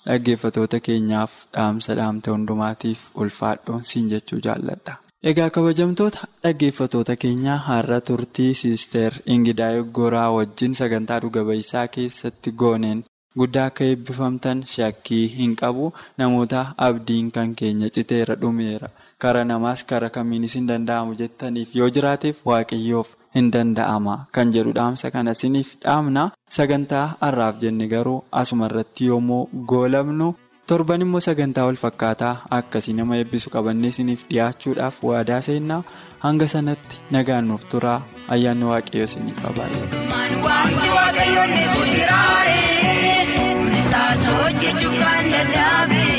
dhaggeeffatoota 0.07 0.81
keenyaaf 0.89 1.33
dhaamsa 1.57 1.95
dhaamte 2.01 2.31
hundumaatiif 2.37 3.05
ulfaadhoon 3.25 3.83
siin 3.91 4.09
jechuu 4.15 4.41
jaalladha. 4.47 4.97
Egaa 5.31 5.51
kabajamtoota 5.57 6.27
dhaggeeffatoota 6.45 7.17
keenyaa 7.25 7.57
har'a 7.69 8.01
turtii 8.09 8.55
Siister 8.61 9.13
Ingidaayee 9.35 9.83
Goraa 9.99 10.31
wajjin 10.37 10.75
sagantaa 10.81 11.21
dhuga 11.25 11.45
ba'iisaa 11.51 11.87
keessatti 11.97 12.53
gooneen. 12.63 13.05
Guddaa 13.39 13.67
akka 13.71 13.85
eebbifamtan 13.85 14.63
shakkii 14.75 15.25
hin 15.37 15.57
qabu. 15.57 15.93
Namoota 16.19 16.67
abdiin 16.77 17.31
kan 17.33 17.55
keenya 17.55 17.89
citeera 17.91 18.35
dhumeera. 18.43 18.89
Kara 19.19 19.45
namaas 19.45 19.85
kara 19.85 20.11
kamiinis 20.11 20.55
hin 20.59 20.67
danda'amu 20.69 21.15
jettaniif? 21.21 21.75
Yoo 21.75 21.89
jiraateef 21.97 22.41
waaqayyoof 22.51 23.09
hin 23.35 23.51
danda'ama. 23.55 24.17
Kan 24.33 24.53
jedhu 24.53 24.73
dhaamsa 24.79 25.11
kana 25.11 25.33
isiniif 25.39 25.77
dhaamna. 25.85 26.31
Sagantaa 26.59 27.07
har'aaf 27.21 27.61
jenne 27.65 27.87
garuu 27.89 28.25
asuma 28.43 28.67
irratti 28.71 29.07
yommuu 29.13 29.49
goolabnu 29.73 30.35
torban 30.67 31.01
immoo 31.05 31.21
sagantaa 31.21 31.65
wal 31.69 31.77
fakkaataa 31.85 32.35
akkasii 32.59 32.95
nama 32.99 33.17
eebbisu 33.21 33.51
qabannee 33.55 33.91
isiniif 33.95 34.23
dhiyaachuudhaaf 34.31 35.01
waadaa 35.09 35.41
seennaa 35.49 35.83
hanga 36.27 36.47
sanatti 36.55 37.01
nagaan 37.17 37.49
nuuf 37.53 37.65
turaa. 37.75 37.99
Ayyaanni 38.29 38.65
waaqayyoo 38.73 39.09
isiniif 44.15 44.43
Hojjechuun 44.43 44.95
kan 45.01 45.25
dadhabe 45.33 46.12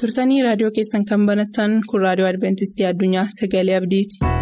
turtanii 0.00 0.42
raadiyoo 0.42 0.70
keessan 0.76 1.04
kan 1.10 1.26
banatan 1.26 1.80
kun 1.90 2.00
raadiyoo 2.06 2.28
adventistii 2.32 2.86
addunyaa 2.92 3.26
sagalee 3.38 3.76
abdiiti. 3.80 4.39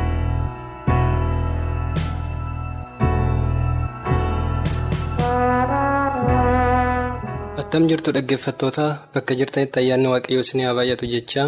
Attam 7.68 7.84
jirtu 7.88 8.12
dhaggeeffattoota 8.16 8.86
bakka 9.14 9.34
jirtanitti 9.38 9.78
ayyaanni 9.80 10.08
waaqayyoo 10.12 10.40
isin 10.46 10.60
haa 10.64 10.74
baay'atu 10.78 11.04
jecha 11.14 11.44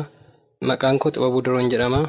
maqaan 0.68 0.98
koo 1.00 1.10
xibabuu 1.14 1.42
duroon 1.44 1.70
jedhama. 1.72 2.02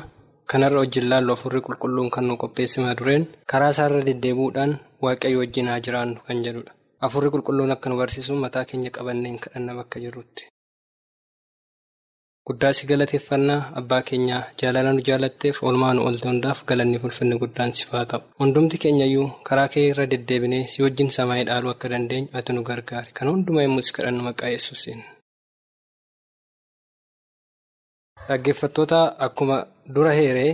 Kanarra 0.51 0.79
wajjin 0.83 1.07
laallu 1.11 1.31
afurri 1.33 1.61
qulqulluun 1.65 2.09
kan 2.11 2.27
nu 2.27 2.35
qopheessima 2.41 2.91
dureen 2.99 3.23
karaa 3.51 3.71
isaarra 3.71 4.01
deddeebuudhaan 4.07 4.71
waaqayyo 5.05 5.39
wajjin 5.43 5.67
haa 5.71 5.79
jiraannu 5.85 6.19
kan 6.27 6.43
jedhudha. 6.43 6.71
Afurri 7.05 7.29
qulqulluun 7.33 7.71
akka 7.71 7.89
nu 7.89 7.95
barsiisu 8.01 8.35
mataa 8.35 8.65
keenya 8.69 8.91
qabanneen 8.91 9.39
kadhanna 9.39 9.73
bakka 9.79 9.99
jirrutti. 10.03 10.50
Guddaa 12.51 12.73
si 12.77 12.87
galateeffannaa 12.91 13.59
abbaa 13.81 14.01
keenyaa 14.09 14.41
jaalala 14.61 14.91
nu 14.97 15.01
jaalatteef 15.09 15.63
oolmaa 15.63 15.93
nu 15.95 16.01
oolte 16.07 16.27
hundaaf 16.31 16.59
galanni 16.71 16.97
ulfinni 17.07 17.37
guddaan 17.43 17.73
siif 17.77 17.89
haa 17.95 18.05
ta'u. 18.11 18.21
Hundumti 18.41 18.77
keenyayyuu 18.83 19.27
karaa 19.49 19.67
kee 19.73 19.85
irra 19.91 20.05
deddeebinee 20.13 20.63
si 20.73 20.83
wajjin 20.85 21.09
samaayii 21.17 21.47
dhaaluu 21.49 21.71
akka 21.73 21.89
dandeenyu 21.93 22.29
ati 22.39 22.53
nu 22.57 22.61
gargaari 22.69 23.11
kan 23.17 23.27
hundumaa 23.33 23.63
yemmuu 23.65 23.85
si 23.87 23.93
kadhannu 23.97 24.23
maqaa 24.29 24.51
yesuusiin. 24.55 25.01
dhaggeeffattoota 28.27 28.99
akkuma 29.25 29.57
dura 29.95 30.11
heeree 30.19 30.51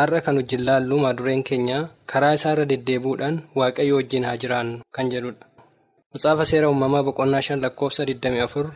har'a 0.00 0.20
kan 0.26 0.36
wajjin 0.40 0.62
laallu 0.68 0.96
maadureen 1.04 1.42
keenya 1.48 1.78
karaa 2.10 2.32
isaa 2.36 2.52
irra 2.54 2.64
deddeebuudhaan 2.72 3.36
waaqayyo 3.58 3.94
wajjin 4.00 4.24
haa 4.28 4.36
jiraannu 4.42 4.76
kan 4.96 5.10
jedhudha. 5.12 5.44
Mucaafa 6.12 6.44
seera 6.50 6.68
uumamaa 6.70 7.02
boqonnaa 7.08 7.42
shan 7.46 7.60
lakkoofsa 7.64 8.02
24 8.10 8.70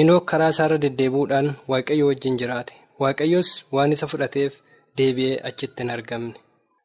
Inook 0.00 0.24
karaa 0.30 0.50
isaarra 0.54 0.78
deddeebuudhaan 0.84 1.48
waaqayyo 1.70 2.04
wajjin 2.10 2.36
jiraate. 2.40 2.74
Waaqayyos 3.02 3.48
waan 3.74 3.92
isa 3.94 4.06
fudhateef 4.12 4.52
deebi'ee 4.96 5.40
achitti 5.48 5.82
hin 5.82 5.90
argamne. 5.96 6.34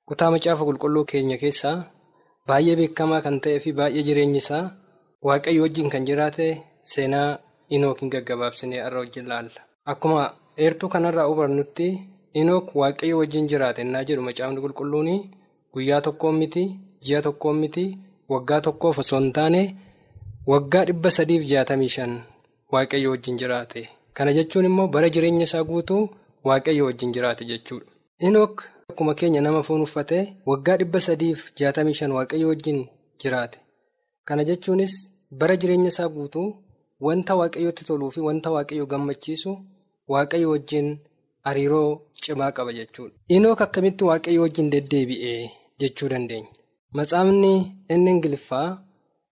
Kutaa 0.08 0.32
macaafa 0.34 0.64
qulqulluu 0.68 1.06
keenya 1.12 1.38
keessaa 1.44 1.78
baay'ee 2.48 2.76
beekamaa 2.80 3.22
kan 3.26 3.40
ta'ee 3.44 3.60
fi 3.64 3.72
baay'ee 3.80 4.04
jireenyi 4.08 4.40
isaa 4.44 4.64
waaqayyo 5.28 5.62
wajjin 5.66 5.90
kan 5.94 6.06
jiraate 6.10 6.48
seenaa 6.94 7.30
Inook 7.76 8.00
hin 8.02 8.10
gaggabaabsinee 8.14 8.82
har'a 8.86 9.00
wajjin 9.04 9.26
laalla. 9.32 9.62
Akkuma 9.92 10.22
eertuu 10.66 10.90
kanarraa 10.94 11.28
hubannutti 11.32 11.88
Inook 12.42 12.76
waaqayyo 12.82 13.18
wajjin 13.22 13.48
jiraate 13.52 13.82
innaa 13.88 14.04
jedhu 14.08 14.22
macaafni 14.28 14.62
qulqulluun 14.64 15.10
guyyaa 15.74 16.02
tokkoon 16.06 16.36
miti, 16.42 16.64
ji'a 17.06 17.22
tokkoon 17.26 17.58
miti, 17.64 17.86
waggaa 18.32 18.62
tokkoof 18.68 19.00
osoo 19.04 19.20
hin 19.20 19.34
taane 19.38 19.62
waggaa 20.52 20.86
dhibba 20.88 21.10
sadiif 21.18 21.44
jaatamii 21.52 21.90
shan. 21.96 22.14
Waaqayyo 22.74 23.10
wajjin 23.12 23.38
jiraate 23.42 23.90
kana 24.14 24.34
jechuun 24.38 24.66
immoo 24.70 24.88
bara 24.94 25.10
jireenya 25.10 25.44
isaa 25.48 25.64
guutuu 25.64 26.10
waaqayyo 26.48 26.86
wajjin 26.86 27.12
jiraate 27.16 27.46
jechuudha. 27.46 27.86
Inook 28.20 28.64
akkuma 28.90 29.14
keenya 29.20 29.42
nama 29.42 29.64
foon 29.64 29.82
uffatee 29.82 30.24
waggaa 30.46 30.78
dhibba 30.78 31.00
sadiif 31.08 31.40
jaatamii 31.60 31.94
shan 32.00 32.12
waaqayyo 32.18 32.48
wajjin 32.52 32.80
jiraate 33.22 33.60
kana 34.28 34.44
jechuunis 34.50 34.94
bara 35.32 35.56
jireenya 35.62 35.88
isaa 35.94 36.10
guutuu 36.16 36.50
wanta 37.00 37.36
waaqayyotti 37.42 37.86
toluu 37.86 38.12
fi 38.16 38.20
wanta 38.28 38.52
waaqayyo 38.56 38.86
gammachiisu 38.92 39.52
waaqayyo 40.14 40.50
wajjin 40.54 40.88
hariiroo 41.46 42.02
cimaa 42.22 42.52
qaba 42.52 42.74
jechuudha. 42.74 43.16
Inook 43.28 43.62
akkamitti 43.62 44.04
waaqayyo 44.04 44.42
wajjin 44.42 44.70
deddeebi'ee 44.74 45.52
jechuu 45.80 46.10
dandeenya. 46.10 46.50
Matsaafni 46.92 47.54
inni 47.90 48.12
Ingiliffaa 48.12 48.70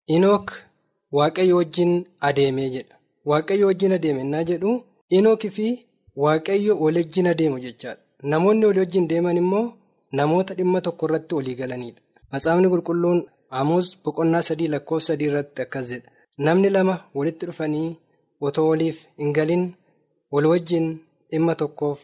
Inook 0.07 0.51
waaqayyo 1.11 1.55
wajjin 1.57 2.05
adeemee 2.27 2.69
jedha. 2.69 2.94
Waaqayyo 3.29 3.67
wajjin 3.67 3.93
adeeme 3.97 4.21
innaa 4.21 4.43
jedhu 4.49 4.71
Inookii 5.09 5.49
fi 5.57 5.67
Waaqayyo 6.23 6.73
wal 6.83 6.95
wajjin 6.99 7.27
adeemu 7.27 7.59
jechaadha. 7.59 8.01
Namoonni 8.23 8.65
wal 8.65 8.77
wajjin 8.77 9.07
deeman 9.07 9.37
immoo 9.37 9.73
namoota 10.11 10.53
dhimma 10.57 10.81
tokko 10.81 11.05
irratti 11.07 11.35
walii 11.35 11.55
galanidha. 11.55 12.01
Matsaafni 12.31 12.69
qulqulluun 12.73 13.19
Amoos 13.49 13.87
boqonnaa 14.03 14.41
sadii 14.47 14.67
lakkoofsa 14.73 15.07
sadii 15.07 15.25
irratti 15.31 15.61
akkas 15.61 15.87
jedha. 15.89 16.09
Namni 16.37 16.69
lama 16.69 16.95
walitti 17.15 17.45
dhufanii 17.45 17.95
otoo 18.41 18.67
waliif 18.69 18.97
hin 19.17 19.33
galin 19.33 19.65
wal 20.31 20.45
wajjin 20.51 20.87
dhimma 21.31 21.55
tokkoof 21.55 21.99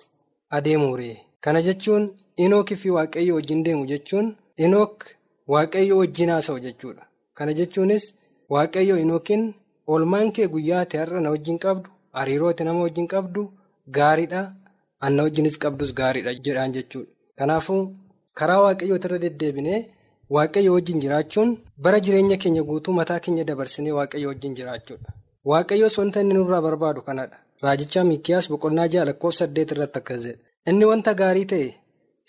adeemuure. 0.49 1.17
Kana 1.41 1.61
jechuun 1.61 2.09
Inookii 2.37 2.75
fi 2.81 2.89
Waaqayyo 2.89 3.35
wajjin 3.35 3.63
deemu 3.63 3.85
jechuun 3.85 4.35
Inook 4.57 5.05
Waaqayyo 5.47 5.97
wajjin 5.97 6.29
haasa'u 6.29 6.59
jechuudha. 6.59 7.07
Kana 7.33 7.53
jechuunis 7.53 8.13
Waaqayyo 8.49 8.97
Inookiin. 8.97 9.53
Oolmaan 9.91 10.31
kee 10.35 10.47
guyyaa 10.53 10.81
ati 10.85 10.97
har'a 11.01 11.19
na 11.23 11.29
wajjin 11.33 11.57
qabdu 11.63 11.89
hariiroo 12.17 12.49
ati 12.53 12.63
nama 12.67 12.81
wajjin 12.85 13.07
qabdu 13.13 13.41
gaariidha 13.97 14.41
anna 15.05 15.23
wajjinis 15.25 15.57
qabdus 15.63 15.91
gaariidha 15.99 16.33
jedhaan 16.45 16.73
jechuudha. 16.75 17.11
Kanaafuu 17.37 17.81
karaa 18.39 18.61
waaqayyooti 18.65 19.07
irra 19.09 19.19
deddeebinee 19.25 19.79
waaqayyo 20.35 20.73
wajjin 20.75 20.99
jiraachuun 21.03 21.49
bara 21.83 21.99
jireenya 22.05 22.37
keenya 22.43 22.63
guutuu 22.69 22.93
mataa 22.99 23.19
keenya 23.25 23.43
dabarsinee 23.49 23.91
waaqayyo 23.99 24.27
wajjin 24.31 24.53
jiraachuudha. 24.59 25.09
Waaqayyoos 25.49 25.97
wanta 26.01 26.21
inni 26.21 26.33
nurraa 26.37 26.61
barbaadu 26.67 27.01
kanadha. 27.07 27.37
Raajicha 27.63 28.03
Miikiyaas 28.09 28.45
boqonnaa 28.51 28.87
ja'a 28.93 29.05
lakkoofsa 29.09 29.39
saddeet 29.45 29.71
irratti 29.73 29.99
akkas 30.01 30.21
jedha. 30.27 30.39
Inni 30.69 30.85
wanta 30.91 31.13
gaarii 31.19 31.45
ta'e 31.51 31.67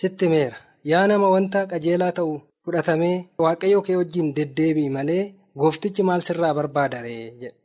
sitti 0.01 0.29
meera 0.33 0.57
yaa 0.91 1.07
nama 1.11 1.29
wanta 1.35 1.61
qajeelaa 1.71 2.13
ta'u 2.19 2.35
fudhatamee 2.65 3.17
waaqayyo 3.45 3.83
kee 3.87 3.97
wajjin 4.01 4.35
deddeebi'i 4.37 4.91
malee. 4.97 5.25
Gooftichi 5.61 6.03
maal 6.09 6.23
sirraa 6.27 6.55
barbaadaree 6.59 7.25
jedha. 7.41 7.57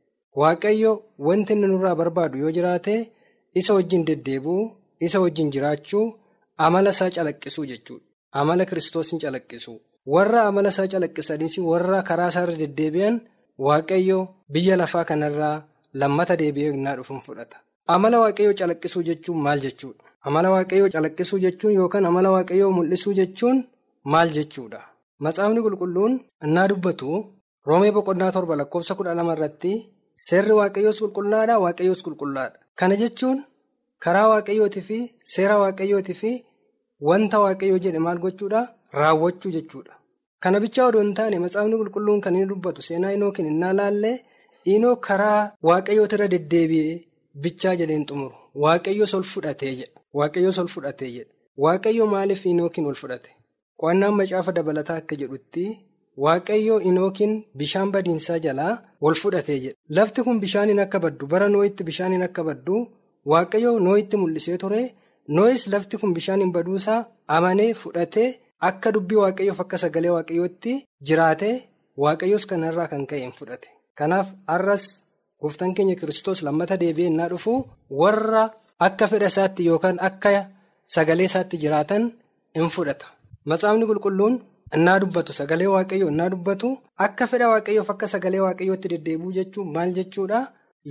Waaqayyo 0.42 0.92
wanti 1.28 1.54
inni 1.54 1.68
nurraa 1.72 1.96
barbaadu 1.96 2.38
yoo 2.44 2.52
jiraate 2.58 2.96
isa 3.60 3.74
wajjin 3.74 4.04
deddeebuu, 4.08 4.72
isa 5.06 5.20
wajjin 5.24 5.52
jiraachuu, 5.54 6.06
amala 6.66 6.90
isaa 6.96 7.10
calaqqisuu 7.16 7.66
jechuudha. 7.72 8.06
Amala 8.40 8.66
kiristoosiin 8.70 9.20
calaqqisuu. 9.24 9.78
Warra 10.14 10.42
amala 10.50 10.70
isaa 10.70 10.88
calaqqisanis 10.94 11.58
warra 11.72 12.04
karaa 12.10 12.28
isaarra 12.34 12.56
deddeebi'an 12.62 13.16
Waaqayyo 13.66 14.20
biyya 14.54 14.76
lafaa 14.78 15.04
kanarraa 15.10 15.64
lammata 15.94 16.36
deebi'ee 16.42 16.74
innaa 16.78 16.96
dhufuun 16.98 17.22
fudhata. 17.28 17.58
Amala 17.94 18.20
Waaqayyoo 18.24 18.54
calaqqisuu 18.60 19.04
jechuun 19.08 19.40
maal 19.46 19.60
jechuudha? 19.66 20.04
Amala 20.28 20.50
Waaqayyoo 20.56 20.90
calaqqisuu 20.96 21.40
jechuun 21.46 21.74
yookaan 21.80 22.06
amala 22.10 22.30
Waaqayyoo 22.36 22.70
mul'isuu 22.78 23.14
jechuun 23.20 23.64
maal 24.14 24.30
jechuudha? 24.38 24.82
Matsaafni 25.24 25.62
qulqulluun 25.66 26.14
innaa 26.46 26.68
dubbatu. 26.72 27.10
Roomee 27.68 27.92
boqonnaa 27.96 28.32
torba 28.36 28.56
lakkoofsa 28.60 28.96
kudha 28.98 29.14
lama 29.20 29.34
irratti 29.38 29.72
seerri 30.28 30.54
waaqayyoos 30.60 31.00
qulqullaadha 31.04 31.56
waaqayyoos 31.64 32.02
qulqullaadha. 32.06 32.58
Kana 32.80 32.96
jechuun 33.02 33.38
karaa 34.04 34.28
waaqayyootii 34.34 34.84
fi 34.90 34.98
seera 35.34 35.56
waaqayyootii 35.64 36.18
fi 36.22 36.32
wanta 37.10 37.38
waaqayyoo 37.46 37.80
jedhe 37.86 38.00
maal 38.06 38.20
gochuudha 38.26 38.62
raawwachuu 39.00 39.52
jechuudha. 39.56 39.94
Kana 40.44 40.60
bichaa 40.64 40.86
odoo 40.90 41.02
hin 41.06 41.14
taane 41.18 41.40
matsaafni 41.44 41.76
qulqulluun 41.82 42.22
kan 42.24 42.36
inni 42.36 42.48
dubbatu 42.52 42.82
seenaa 42.88 43.12
inookiin 43.18 43.48
innaa 43.54 43.74
laallee 43.80 44.18
inoo 44.74 44.96
karaa 45.08 45.42
waaqayyootirra 45.70 46.28
deddeebi'ee 46.34 46.96
bichaa 47.44 47.76
jedheen 47.80 48.06
xumuru. 48.10 48.36
Waaqayyoos 48.64 49.14
ol 49.18 49.24
fudhatee 49.34 49.74
jedha. 49.80 50.00
Waaqayyoos 50.20 50.58
ol 50.64 50.68
fudhatee 50.76 51.10
jedha. 51.16 51.32
Waaqayyo 51.64 52.06
maaliif 52.14 52.46
inookiin 52.46 52.88
ol 52.92 52.96
fudhate? 53.02 53.30
Qo'annaan 53.80 54.14
macaafa 54.20 54.52
dabalataa 54.58 54.98
akka 55.02 55.16
jedhutti. 55.22 55.64
Waaqayyoo 56.24 56.80
inookiin 56.90 57.34
bishaan 57.58 57.92
badiinsaa 57.94 58.38
jalaa 58.46 58.74
ol 59.02 59.14
fudhatee 59.22 59.58
jedha. 59.64 59.76
Lafti 59.98 60.24
kun 60.26 60.40
bishaaniin 60.44 60.80
akka 60.86 61.00
baddu 61.00 61.28
bara 61.34 61.48
noo'itti 61.54 61.84
bishaaniin 61.90 62.24
akka 62.28 62.44
baddu 62.48 62.76
waaqayyoo 63.32 63.80
noo'itti 63.86 64.18
mul'isee 64.22 64.58
ture. 64.58 64.82
Noo'is 65.36 65.68
lafti 65.74 65.98
kun 66.02 66.14
bishaaniin 66.18 66.52
baduusaa 66.56 67.06
amanee 67.36 67.74
fudhatee 67.82 68.28
akka 68.70 68.92
dubbii 68.96 69.20
waaqayyoof 69.24 69.60
akka 69.66 69.78
sagalee 69.84 70.12
waaqayyootti 70.18 70.74
jiraate 71.08 71.50
waaqayyoos 72.04 72.46
kanarraa 72.50 72.88
kan 72.92 73.06
ka'e 73.10 73.20
hin 73.26 73.32
fudhate. 73.40 73.70
Kanaaf 73.98 74.28
har'as 74.48 74.86
gooftaan 75.42 75.74
keenya 75.76 75.96
kiristoos 76.00 76.42
lammata 76.46 76.80
deebi'ee 76.82 77.10
innaa 77.14 77.30
dhufu 77.34 77.54
warra 78.02 78.44
akka 78.88 79.06
fedha 79.12 79.28
isaatti 79.34 79.66
yookaan 79.70 79.98
akka 80.10 80.32
sagalee 80.96 81.26
isaatti 81.30 81.58
jiraatan 81.64 82.04
in 82.60 82.70
fudhata. 82.76 83.06
Matsaafni 83.50 83.86
qulqulluun. 83.90 84.36
Innaa 84.76 85.00
dubbatu 85.02 85.34
sagalee 85.40 85.68
waaqayyoo 85.74 86.10
innaa 86.14 86.30
dubbatu 86.34 86.70
akka 87.06 87.28
fedha 87.32 87.48
waaqayyoof 87.54 87.90
akka 87.94 88.08
sagalee 88.14 88.40
waaqayyootti 88.46 88.88
deddeebi'uu 88.94 89.34
jechuun 89.38 89.70
maal 89.76 89.92
jechuudha? 89.98 90.40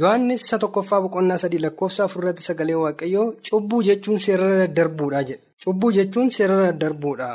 Yohaannis 0.01 0.45
isa 0.47 0.59
tokkoffaa 0.63 1.01
boqonnaa 1.05 1.39
sadii 1.43 1.59
lakkoofsa 1.65 2.05
afurratti 2.05 2.43
sagalee 2.49 2.75
waaqayyoo 2.85 3.27
cubbuu 3.49 3.83
jechuun 3.89 4.19
seerara 4.27 4.57
daddarbuudha 4.63 5.23
jedha. 5.29 5.43
Cubbuu 5.65 5.93
jechuun 5.99 6.31
seerara 6.37 6.67
daddarbuudha. 6.73 7.29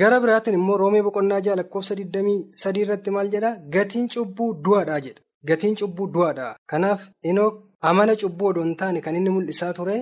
Gara 0.00 0.20
biraatiin 0.22 0.56
immoo 0.58 0.76
roomee 0.82 1.02
boqonnaa 1.06 1.40
ja'a 1.46 1.56
lakkoofsa 1.60 1.94
23 2.00 2.82
irratti 2.84 3.10
maal 3.16 3.28
jedhaa? 3.34 3.56
Gatiin 3.74 4.08
cubbuu 4.14 4.50
du'aadha 4.64 5.00
jedha. 5.06 5.20
Gatiin 5.48 5.76
cubbuu 5.80 6.06
du'aadha. 6.14 6.54
Kanaaf 6.70 7.00
inoo 7.32 7.50
amala 7.90 8.16
cubbuu 8.22 8.48
odoo 8.52 8.64
hin 8.68 8.76
taane 8.80 9.00
kan 9.04 9.16
inni 9.20 9.30
mul'isaa 9.36 9.72
ture 9.78 9.98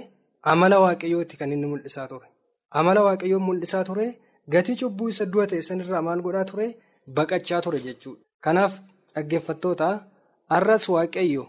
amala 0.53 0.79
waaqayyooti 0.85 1.37
kan 1.41 1.53
inni 1.53 1.67
mul'isaa 1.73 2.07
ture. 2.13 2.27
Amala 2.71 3.03
waaqayyoo 3.09 3.41
mul'isaa 3.49 3.85
ture. 3.91 4.07
Gatii 4.53 4.77
cubbuu 4.81 5.09
isa 5.13 5.25
du'a 5.33 5.47
ta'e 5.51 5.63
sanirraa 5.69 6.03
maal 6.07 6.21
godhaa 6.27 6.45
ture 6.51 6.67
baqachaa 7.17 7.61
ture 7.65 7.79
jechuudha. 7.87 8.21
Kanaaf 8.45 8.75
dhaggeeffattoota 9.15 9.89
har'as 10.53 10.85
waaqayyo 10.95 11.45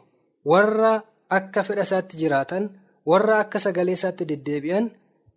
warra 0.51 0.91
akka 1.37 1.63
fedha 1.67 1.83
isaatti 1.87 2.17
jiraatan 2.21 2.63
warra 3.11 3.35
akka 3.43 3.59
sagalee 3.65 3.95
isaatti 3.99 4.25
deddeebi'an 4.31 4.85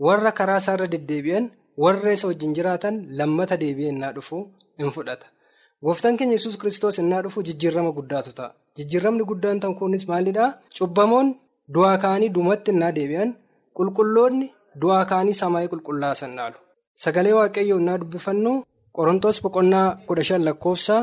warra 0.06 0.30
karaa 0.38 0.60
isaarra 0.62 0.86
deddeebi'an 0.94 1.44
warra 1.84 2.12
isa 2.16 2.26
wajjin 2.30 2.54
jiraatan 2.58 2.94
lammata 3.18 3.56
deebi'ee 3.62 3.90
innaa 3.94 4.12
dhufu 4.16 4.38
in 4.78 4.90
fudhata. 4.96 5.26
Gooftaan 5.84 6.16
keenya 6.18 6.36
yesus 6.38 6.56
kiristoos 6.60 6.98
innaa 7.02 7.22
dhufu 7.24 7.42
jijjiirama 7.48 7.92
guddaatu 7.98 8.32
ta'a. 8.38 8.54
Jijjiiramni 8.76 9.24
guddaan 9.30 9.60
ta'u 9.60 9.74
kunis 9.78 10.04
maalidhaa? 10.10 10.50
Cubbamoon 10.78 11.28
du'aa 11.74 11.96
ka'anii 12.04 12.28
duumatti 12.34 12.70
innaa 12.74 12.92
deebi'an 12.98 13.30
qulqulloonni 13.76 14.46
du'aa 14.82 15.04
ka'anii 15.12 15.34
samaayii 15.42 15.70
qulqullaasan 15.72 16.36
dhaalu. 16.38 16.58
Sagalee 17.02 17.32
waaqayyoo 17.38 17.78
innaa 17.80 17.98
dubbifannu 18.02 18.52
Qorontoos 18.96 19.38
boqonnaa 19.44 19.86
kudha 20.06 20.22
shan 20.28 20.42
lakkoofsa 20.48 20.96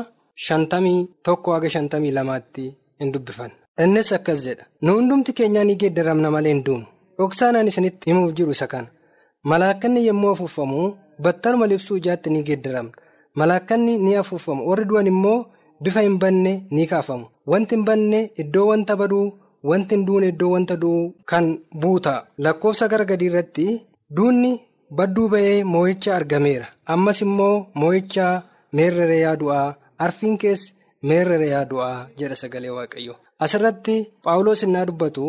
shantamii 0.46 0.98
tokko 1.26 1.52
haga 1.54 1.68
shantamii 1.74 2.10
lamaatti 2.18 2.64
in 3.02 3.12
dubbifanna. 3.14 3.54
Innis 3.84 4.12
akkas 4.16 4.38
jedha. 4.46 4.64
Nu 4.82 4.92
hundumti 4.96 5.32
keenyaa 5.38 5.64
ni 5.64 5.74
geeddaramna 5.80 6.30
malee 6.34 6.52
hin 6.54 6.62
duunu. 6.66 6.86
Dhoksaanaan 7.18 7.68
isinitti 7.70 8.10
himuuf 8.10 8.32
jiru 8.36 8.50
isa 8.56 8.66
kana. 8.72 8.88
Malaakkanni 9.50 10.06
yommuu 10.06 10.30
afuufamu 10.34 10.80
battaluma 11.24 11.66
libsuu 11.72 11.96
ijaatti 12.00 12.30
ni 12.30 12.42
geeddaramna. 12.48 12.92
Malaakkanni 13.34 13.98
ni 14.04 14.14
afuufamu. 14.22 14.68
Warri 14.68 14.84
du'an 14.90 15.06
immoo 15.12 15.46
bifa 15.82 16.00
hin 16.06 16.18
banne 16.22 16.52
ni 16.70 16.86
kaafamu. 16.86 17.26
Wanti 17.46 17.74
hin 17.76 17.84
banne 17.88 18.20
iddoo 18.42 18.66
wanta 18.70 18.96
baduu, 18.96 19.26
wanti 19.64 19.94
hin 19.94 20.04
duune 20.06 20.28
iddoo 20.32 20.50
wanta 20.54 20.76
du'u 20.76 21.14
kan 21.24 21.46
buuta. 21.80 22.14
Lakkoofsa 22.38 22.88
gara 22.88 23.04
gadii 23.04 23.26
irratti 23.30 23.66
duunni 24.16 24.52
badduu 24.96 25.28
ba'ee 25.32 25.64
moo'icha 25.64 26.14
argameera. 26.16 26.66
Ammas 26.86 27.20
immoo 27.26 27.66
moo'icha 27.74 28.26
meerrere 28.72 29.18
yaadu'aa, 29.24 29.74
arfiin 30.04 30.36
kees 30.38 30.74
meerrere 31.02 31.48
yaadu'aa 31.54 32.08
jedha 32.18 32.34
sagalee 32.42 32.70
waaqayyo. 32.78 33.14
Asirratti 33.44 33.96
Paawuloos 34.24 34.62
innaa 34.66 34.86
dubbatu 34.86 35.24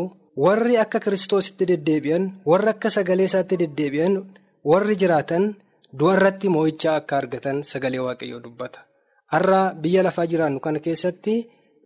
warri 0.45 0.77
akka 0.77 0.99
kiristoositti 0.99 1.65
deddeebi'an, 1.71 2.23
warri 2.45 2.69
akka 2.73 2.89
sagalee 2.89 3.25
isaatti 3.29 3.55
deddeebi'an, 3.61 4.13
warri 4.69 4.95
jiraatan 5.01 5.43
du'a 5.99 6.13
irratti 6.17 6.47
moo'ichaa 6.55 6.95
akka 7.01 7.17
argatan 7.17 7.63
sagalee 7.71 7.99
waaqayyoo 8.07 8.41
dubbata. 8.43 8.79
Har'a 9.33 9.73
biyya 9.81 10.03
lafaa 10.03 10.25
jiraannu 10.31 10.59
kana 10.59 10.79
keessatti 10.85 11.35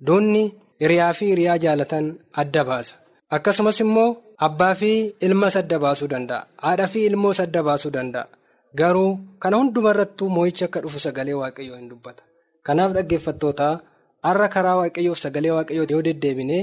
doonni 0.07 0.43
hiriyaa 0.81 1.13
fi 1.13 1.25
hiriyaa 1.31 1.57
jaalatan 1.63 2.05
adda 2.41 2.63
baasa. 2.69 2.95
Akkasumas 3.35 3.79
immoo 3.83 4.09
abbaa 4.37 4.75
fi 4.75 4.91
ilmas 5.21 5.55
adda 5.61 5.79
baasuu 5.79 6.07
danda'a. 6.13 6.47
Haadha 6.63 6.87
fi 6.87 7.05
ilmoos 7.05 7.39
adda 7.39 7.63
baasuu 7.63 7.91
danda'a. 7.91 8.27
Garuu 8.75 9.19
kana 9.39 9.57
hundumarrattuu 9.57 10.29
moo'ichi 10.35 10.63
akka 10.65 10.81
dhufu 10.83 10.99
sagalee 10.99 11.33
waaqayyoo 11.41 11.77
hin 11.79 11.89
dubbata. 11.89 12.23
Kanaaf 12.65 12.91
dhaggeeffattoota 12.95 13.67
har'a 14.27 14.47
karaa 14.55 14.77
waaqayyoof 14.81 15.19
sagalee 15.25 15.51
waaqayyoo 15.57 15.85
yoo 15.91 16.01
deddeebine 16.07 16.59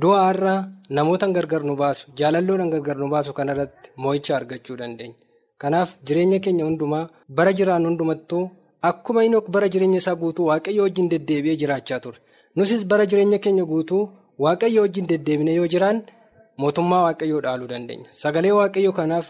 du'a 0.00 0.20
har'a 0.28 0.54
namoota 0.90 1.26
gargar 1.36 1.62
nu 1.68 1.76
baasu 1.82 2.10
jaalalloodhaan 2.18 2.70
gargar 2.74 2.96
nu 3.02 3.08
baasu 3.14 3.32
kanarratti 3.38 3.90
moo'icha 3.96 4.36
argachuu 4.38 4.76
dandeenya. 4.80 5.14
Kanaaf 5.62 5.90
jireenya 6.06 6.38
keenya 6.44 6.64
hundumaa 6.68 7.08
bara 7.28 7.52
jiraannu 7.58 7.88
hundumattuu 7.90 8.50
akkuma 8.88 9.24
inni 9.24 9.38
bara 9.54 9.68
jireenya 9.68 9.98
isaa 10.02 10.14
guutuu 10.22 10.46
waaqayyo 10.50 10.82
wajjin 10.86 11.08
deddeebi'ee 11.12 11.56
jiraachaa 11.62 12.00
ture. 12.00 12.18
Nusis 12.56 12.82
bara 12.90 13.06
jireenya 13.06 13.38
keenya 13.38 13.64
guutuu 13.64 14.02
waaqayyo 14.38 14.80
wajjin 14.82 15.06
deddeebine 15.12 15.54
yoo 15.54 15.66
jiraan 15.74 16.02
mootummaa 16.56 17.02
waaqayyoo 17.06 17.40
dhaaluu 17.46 17.68
dandeenya. 17.72 18.08
Sagalee 18.12 18.52
waaqayyoo 18.60 18.92
kanaaf 19.00 19.26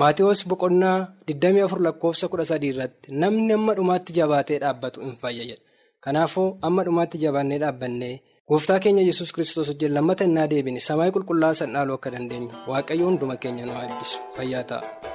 Maatiyoos 0.00 0.44
boqonnaa 0.48 0.98
24 1.26 1.80
lakkoofsa 1.86 2.26
13 2.34 2.66
irratti 2.70 3.12
namni 3.22 3.52
amma 3.56 3.74
dhumaatti 3.78 4.12
jabaatee 4.18 4.58
dhaabbatu 4.64 5.00
hin 5.06 5.16
fayya. 5.22 5.56
Kanaafuu 6.04 6.48
amma 6.62 6.84
dhumaatti 6.88 7.18
jabaannee 7.24 7.58
dhaabbannee 7.64 8.14
gooftaa 8.48 8.78
keenya 8.84 9.02
yesus 9.08 9.32
kiristoos 9.32 9.68
wajjin 9.72 9.94
lammata 9.96 10.24
innaa 10.30 10.46
deebine 10.54 10.80
samaayii 10.88 11.12
qulqullaa'aa 11.18 11.54
san 11.62 11.72
dhaaluu 11.78 11.94
akka 12.00 12.10
dandeenyu 12.16 12.50
waaqayyo 12.72 13.04
hunduma 13.10 13.36
keenya 13.36 13.66
nu 13.66 13.72
eebbisu 13.84 14.18
fayyaa 14.36 14.64
ta'a. 14.72 15.07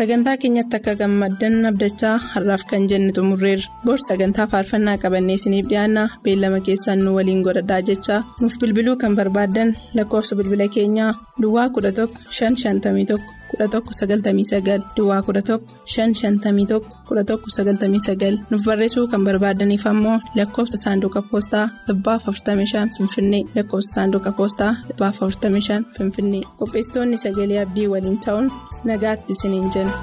Sagantaa 0.00 0.36
keenyatti 0.40 0.76
akka 0.78 0.92
gammaddan 1.00 1.66
abdachaa 1.70 2.12
har'aaf 2.34 2.62
kan 2.70 2.86
jenne 2.90 3.10
xumurreerra. 3.16 3.66
Bor 3.84 3.98
sagantaa 4.08 4.46
faarfannaa 4.52 4.96
qabannee 5.02 5.36
isiniif 5.38 5.66
dhiyaanna 5.72 6.04
beellama 6.24 6.60
keessaan 6.68 7.02
nu 7.04 7.10
waliin 7.16 7.42
godhadhaa 7.46 7.80
jechaa 7.90 8.20
nuuf 8.40 8.54
bilbiluu 8.62 8.96
kan 9.02 9.18
barbaaddan 9.18 9.74
lakkoofsa 9.98 10.38
bilbila 10.40 10.68
keenyaa 10.76 11.12
Duwwaa 11.42 11.68
11 11.76 12.08
551 12.38 13.39
11 13.58 13.80
99 14.00 14.82
Duwwaa 14.96 15.20
11 15.28 15.58
551 15.94 16.80
11 17.10 17.38
99 17.56 18.38
nuuf 18.50 18.62
barreessuu 18.68 19.06
kan 19.12 19.24
barbaadaniif 19.28 19.86
ammoo 19.92 20.16
lakkoofsa 20.38 20.76
saanduqa 20.84 21.22
poostaa 21.30 21.66
45 21.88 22.88
Finfinnee 22.96 23.42
lakkoofsa 23.56 23.92
saanduqa 23.96 24.32
poostaa 24.38 24.72
45 25.00 25.82
Finfinnee 25.98 26.42
qopheessitoonni 26.60 27.18
sagalee 27.24 27.60
abdii 27.64 27.88
waliin 27.94 28.18
ta'uun 28.26 28.52
nagaatti 28.90 29.32
isiniin 29.36 29.68
jenna. 29.74 29.96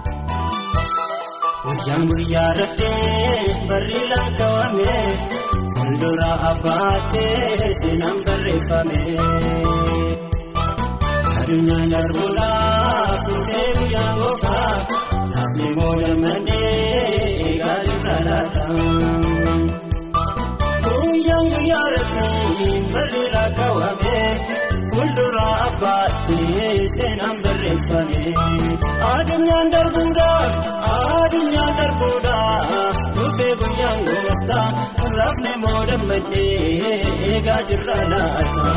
Guyyaan 1.67 2.03
guyyaa 2.11 2.49
irratti 2.51 2.91
barri 3.69 4.01
lakkaawame 4.11 4.91
fuuldura 5.73 6.29
abbaattee 6.51 7.73
seenaan 7.81 8.17
barreeffame. 8.25 8.99
Adunyaan 11.41 11.89
darbuudhaaf 11.93 12.56
naafni 15.77 16.17
moodammadhee 16.27 17.17
eegaa 17.47 17.77
jirra 17.87 18.15
laata. 18.27 18.63
Guyyaan 20.85 21.47
guyyaa 21.53 21.85
irratti 21.89 22.69
barri 22.93 23.23
lakkaawame 23.33 24.17
fuuldura 24.89 25.45
abbaattee 25.67 26.87
seenaan 26.95 27.37
barreeffame. 27.43 28.23
Adunyaan 29.13 29.71
darbuudhaaf 29.71 30.51
adunyaan 30.93 31.73
darbuudhaaf 31.81 32.97
dhufee 33.17 33.53
guyyaan 33.61 34.01
gooftaa 34.09 34.67
raafne 35.17 35.53
moodammadhee 35.65 36.91
eegaa 37.31 37.61
jirra 37.71 37.99
laata. 38.13 38.67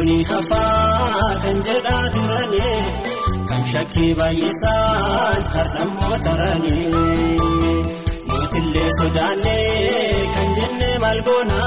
Dhufuuni 0.00 0.24
hafaa 0.24 1.34
kan 1.42 1.58
jedhaa 1.66 2.04
turani 2.14 2.68
kan 3.48 3.62
shakkii 3.72 4.12
baay'isaan 4.20 5.42
har'ammoo 5.54 6.16
tarani 6.24 6.78
mootillee 8.30 8.90
sodaannee 8.98 10.24
kan 10.36 10.48
jenne 10.58 10.90
maal 11.04 11.20
goona 11.28 11.66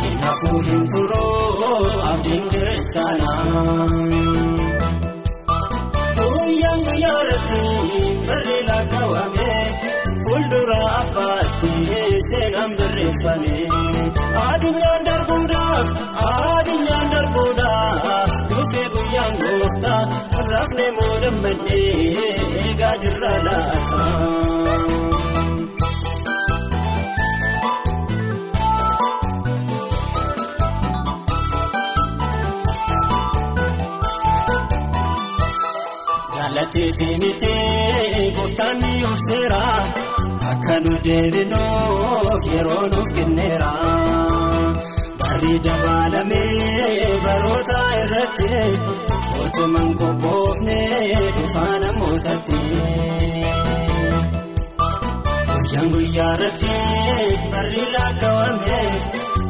hin 0.00 0.16
hafuu 0.24 0.60
hin 0.68 0.82
turuu 0.92 1.90
abdiin 2.12 2.44
kiristaana. 2.54 3.34
Guyyaan 6.18 6.80
guyyaa 6.86 7.20
irratti 7.24 7.62
barri 8.30 8.58
lakkaawame 8.70 9.52
fuuldura 10.24 10.80
abbaattee 11.02 11.49
seenaan 12.30 12.72
barreeffame. 12.78 13.56
Adunyaan 14.48 15.02
darbuudhaaf 15.08 15.88
adunyaan 16.30 17.08
darbuudhaaf 17.14 18.32
dhufee 18.50 18.88
guyyaan 18.96 19.34
gooftaa 19.44 20.02
raafne 20.50 20.86
moodammadhee 20.98 21.86
eegaa 22.64 22.94
jirra 23.04 23.34
laata. 23.46 25.10
Jaallateetii 36.36 37.16
mitee 37.18 38.32
gooftaan 38.36 38.78
ni 38.80 39.04
obseera 39.04 39.62
akka 40.70 40.78
nu 40.84 40.94
deebinuuf 41.06 42.42
yeroo 42.52 42.84
nuuf 42.92 43.08
kenneera. 43.16 43.70
Barri 45.20 45.54
dabaalamee 45.64 47.08
baroota 47.24 47.78
irratti 48.02 48.48
mootummaan 49.32 49.90
qophoofne 50.00 50.78
dhufaa 51.36 51.74
namootatti. 51.84 52.60
Guyyaan 55.50 55.88
guyyaa 55.94 56.32
irratti 56.36 56.76
barri 57.52 57.82
lakkaawame 57.94 58.80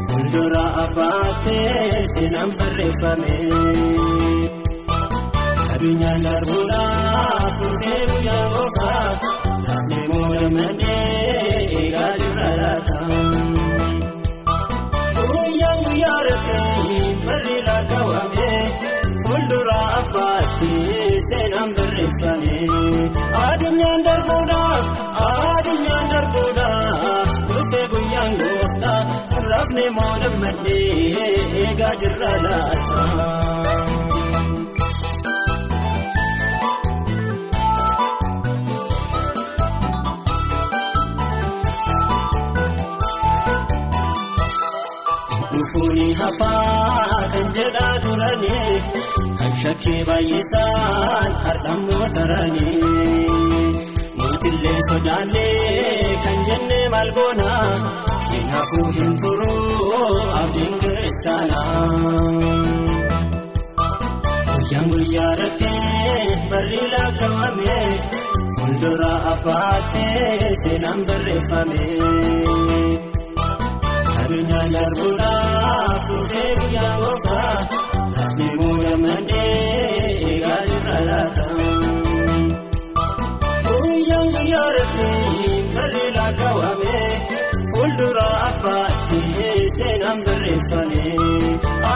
fuuldura 0.06 0.64
abbaattee 0.84 2.06
seenaan 2.14 2.50
barreeffame. 2.58 3.34
Adunyaan 5.74 6.20
darbuudhaaf 6.24 7.52
dhufee 7.60 8.00
guyyaa 8.10 8.44
gooftaa 8.54 9.08
naafne 9.66 10.00
moodammadhee 10.12 11.09
fuuldura 19.30 19.78
abbaatti 20.00 20.70
seenaan 21.28 21.70
barreeffame 21.78 22.56
addunyaan 23.48 24.00
darbuudhaaf 24.06 24.86
addunyaan 25.26 26.06
darbuudhaaf 26.14 27.30
dhufee 27.50 27.86
guyyaan 27.94 28.34
gooftaa 28.42 29.00
rafne 29.50 29.86
moo 29.98 30.12
dammadhee 30.24 31.36
eegaa 31.62 31.94
jirra 32.02 32.32
laata. 32.46 33.89
Dhufuuni 46.00 46.14
hafaa 46.14 47.28
kan 47.32 47.46
jedhaa 47.56 47.96
turani 48.04 48.58
kan 49.38 49.52
shakkii 49.62 50.04
baay'isaan 50.08 51.32
hardhammoo 51.46 52.06
tarani 52.14 52.70
mootillee 54.20 54.78
sodaallee 54.88 56.16
kan 56.24 56.38
jennee 56.48 56.86
maal 56.94 57.10
goona 57.18 57.50
kanaafuu 58.30 58.86
hin 58.98 59.12
turu 59.24 59.56
abdiin 60.40 60.74
kiristaana. 60.84 61.60
Guyyaan 64.54 64.88
guyyaa 64.94 65.34
rakkee 65.42 66.38
barri 66.54 66.82
lakkaawame 66.94 67.78
fuuldura 68.56 69.12
abbaattee 69.34 70.54
seenaan 70.64 71.00
barreeffame. 71.08 71.84
Addunyaan 74.30 74.72
darbuudhaaf 74.74 76.02
dhufee 76.08 76.50
guyyaa 76.58 76.90
gooftaa 77.02 77.54
lafni 78.16 78.46
muudamanii 78.58 79.38
eegaa 80.26 80.58
jirra 80.68 80.98
laata. 81.08 81.46
Guyyaan 83.66 84.28
guyyaa 84.34 84.68
rakkee 84.76 85.56
barri 85.74 86.04
lakkaawame 86.18 86.94
fuuldura 87.72 88.28
abbaatti 88.48 89.20
seenaan 89.78 90.22
barreeffame. 90.28 91.02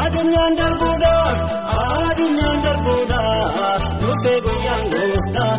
Addunyaan 0.01 0.59
darbuudhaaf 0.63 1.39
addunyaan 1.79 2.59
darbuudhaaf 2.67 3.85
dhufee 4.03 4.39
guyyaan 4.49 4.85
gooftaa 4.97 5.55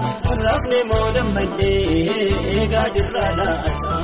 lafni 0.47 0.83
muudamanii 0.91 2.19
eegaa 2.57 2.87
jirra 2.99 3.27
laata. 3.39 4.03